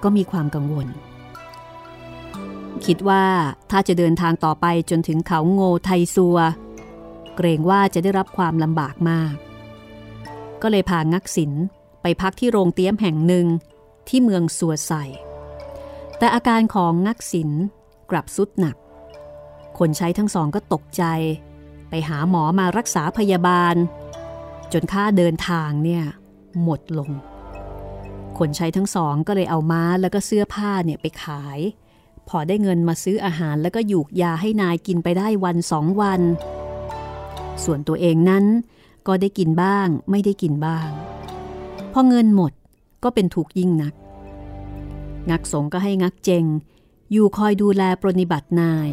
[0.03, 0.89] ก็มีความกังวล
[2.87, 3.25] คิดว่า
[3.71, 6.39] ถ้าจะเดินทางต่อไปจนถึงเขาโงไทซัว
[7.37, 9.35] เกรงว่าจะได้รับความลำบากมาก
[10.63, 11.53] ก็เลยพางักศิล
[12.03, 13.47] ไปพักที่โรงเตี้ยมแห่งหนึ่ง
[14.09, 14.93] ที่เมืองสัวใส
[16.19, 17.51] แต่อาการของงักศิล
[18.11, 18.77] กลับสุดหนัก
[19.79, 21.05] คนใช้ทั้งสองก็ตกใจ
[21.89, 23.75] ไปหาหมอมารักษาพยาบาล
[24.73, 26.05] จนค่าเดินทางเนี่ย
[26.63, 27.11] หมดลง
[28.39, 31.59] คนใช้ทั้งสองก็เลยเอาม้าแล้วก็เสื้อผ้าเนี่ยไปขาย
[32.29, 36.21] พอได้เงินมาซื้ออาหารแล้วก็หยูกยาให้นายกินไปได้วันสองวัน
[37.65, 38.45] ส่วนตัวเองนั้น
[39.07, 40.89] ก็ได้กินบ้างไม่ได้กินบ้าง
[41.93, 42.53] พอเงินหมด
[43.05, 43.95] ก็เป็นทุกยิ่งนัก
[45.31, 46.45] งักสงก็ให้งักเจง
[47.13, 48.89] อยู่คอยดูแลปรนิบัตินาย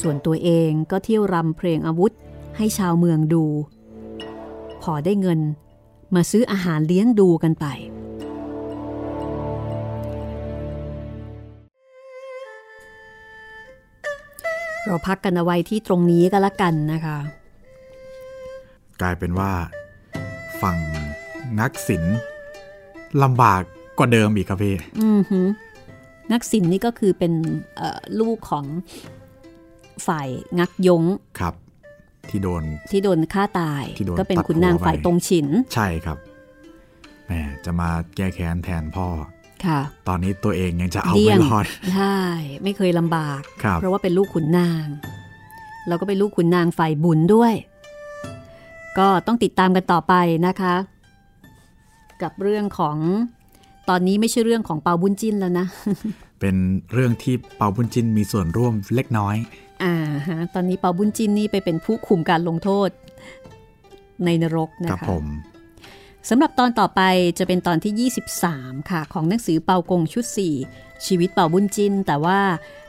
[0.00, 2.12] ส่วนตัวเองก็เที่ยวรำเพลงอาวุธ
[2.56, 3.44] ให้ชาวเมืองดู
[4.82, 5.40] พอได้เงิน
[6.14, 7.66] มาซื้ออาหารเลี้ยงดูกันไป
[14.86, 17.18] เราพักกันเอาไว้ที่ตรงนี้ก็แล้วกันนะคะ
[19.00, 19.50] กลายเป็นว่า
[20.62, 20.78] ฝั่ง
[21.60, 22.16] นักศิลป์
[23.22, 23.62] ลำบาก
[23.98, 25.46] กว่าเดิมอีกครับพี่อือหือ
[26.32, 27.32] นักศิลป์นี่ก็คือเป็น
[27.76, 28.66] เอ่อลูกของ
[30.06, 30.28] ฝ่าย
[30.58, 31.02] งักยง
[31.40, 31.54] ครับ
[32.30, 36.18] ที่โดนที่โดนฆ่าตายที่โดนก็เป็นตัดขุนนางหัวไปฝ่ายตรงฉิน ใช่ครับ
[37.26, 37.32] แหม
[37.64, 39.30] จะมาแก้แค้นแทนพ่อค่ะ
[40.08, 42.16] ตอนนี้ตัวเองยังจะเอาเดี่ไม่ยงรอดใช่
[42.62, 44.86] ไม่เคยลำบากครับเพราะว่าเป็นลูกขุนนาง
[45.88, 47.54] แล้วก็เป็นลูกขุนนางฝ่ายบุญด้วย
[48.98, 50.14] ก็ต้องติดตามกันต่อไป
[50.46, 50.74] นะคะ
[52.22, 52.96] กับเรื่องของ
[53.88, 55.66] ตอนนี้ไม่ใช่เรื่องของเปาบุญจิ้นแล้วนะ
[56.40, 56.56] เป็น
[56.92, 59.36] เรื่องที่เปาบุญจินมีส่วนร่วมเล็กน้อย
[59.84, 59.94] อ่า
[60.28, 62.90] ฮะตอนนี้เปาบุญจินนี่ไปเป็นผู้คุมการลงโทษ
[64.24, 65.24] ในนรกนะครัคะผม
[66.30, 67.00] สำหรับตอนต่อไป
[67.38, 68.10] จะเป็นตอนที่
[68.52, 70.24] 23 ค่ะ ของหนังสือเปากงชุด
[70.64, 72.40] 4 ชีวิตเปาบุญจิน แต่ว่า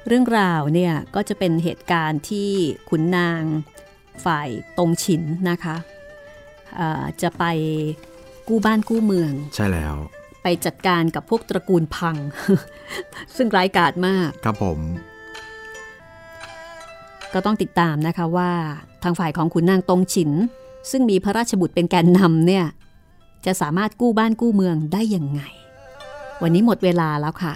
[0.08, 2.50] เรื่องราวเนี่ย ก็จะเป็นเหตุการณ์ที่
[2.90, 3.44] ขุนนาง
[4.26, 5.76] ฝ่ายตรงฉินนะคะ
[7.22, 7.44] จะไป
[8.48, 9.96] กู้บ้านกู้เมือง ใช่แล้ว
[10.44, 12.16] ไปจัดการกับพวกตระกูลพัง
[13.36, 14.80] ซึ่งร้ายกาจมาก ครับผม
[17.34, 18.52] ก็ต้องติดตามนะคะว่า
[19.04, 20.32] ทางฝ่ายของขุนนางตรงฉิน
[20.92, 22.66] ซึ่งมีพระราชบุตรเป็นแกนนำเนี่ย
[23.48, 25.42] จะสามารถกู้บ้านกู้เมืองได้ยังไง
[26.42, 27.54] วันนี้หมดเวลาแล้วค่ะ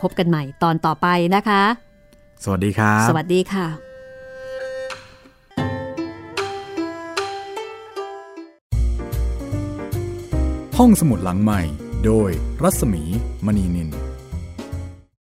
[0.00, 1.62] พบกันใหม่ตอนต่อไปนะคะ
[2.44, 3.66] สวัสดีครับ สวัสดีค่ะ
[10.78, 11.60] ห้องสมุดหลังใหม่
[12.04, 12.30] โดย
[12.62, 13.02] รัศมี
[13.46, 13.90] มณีนิน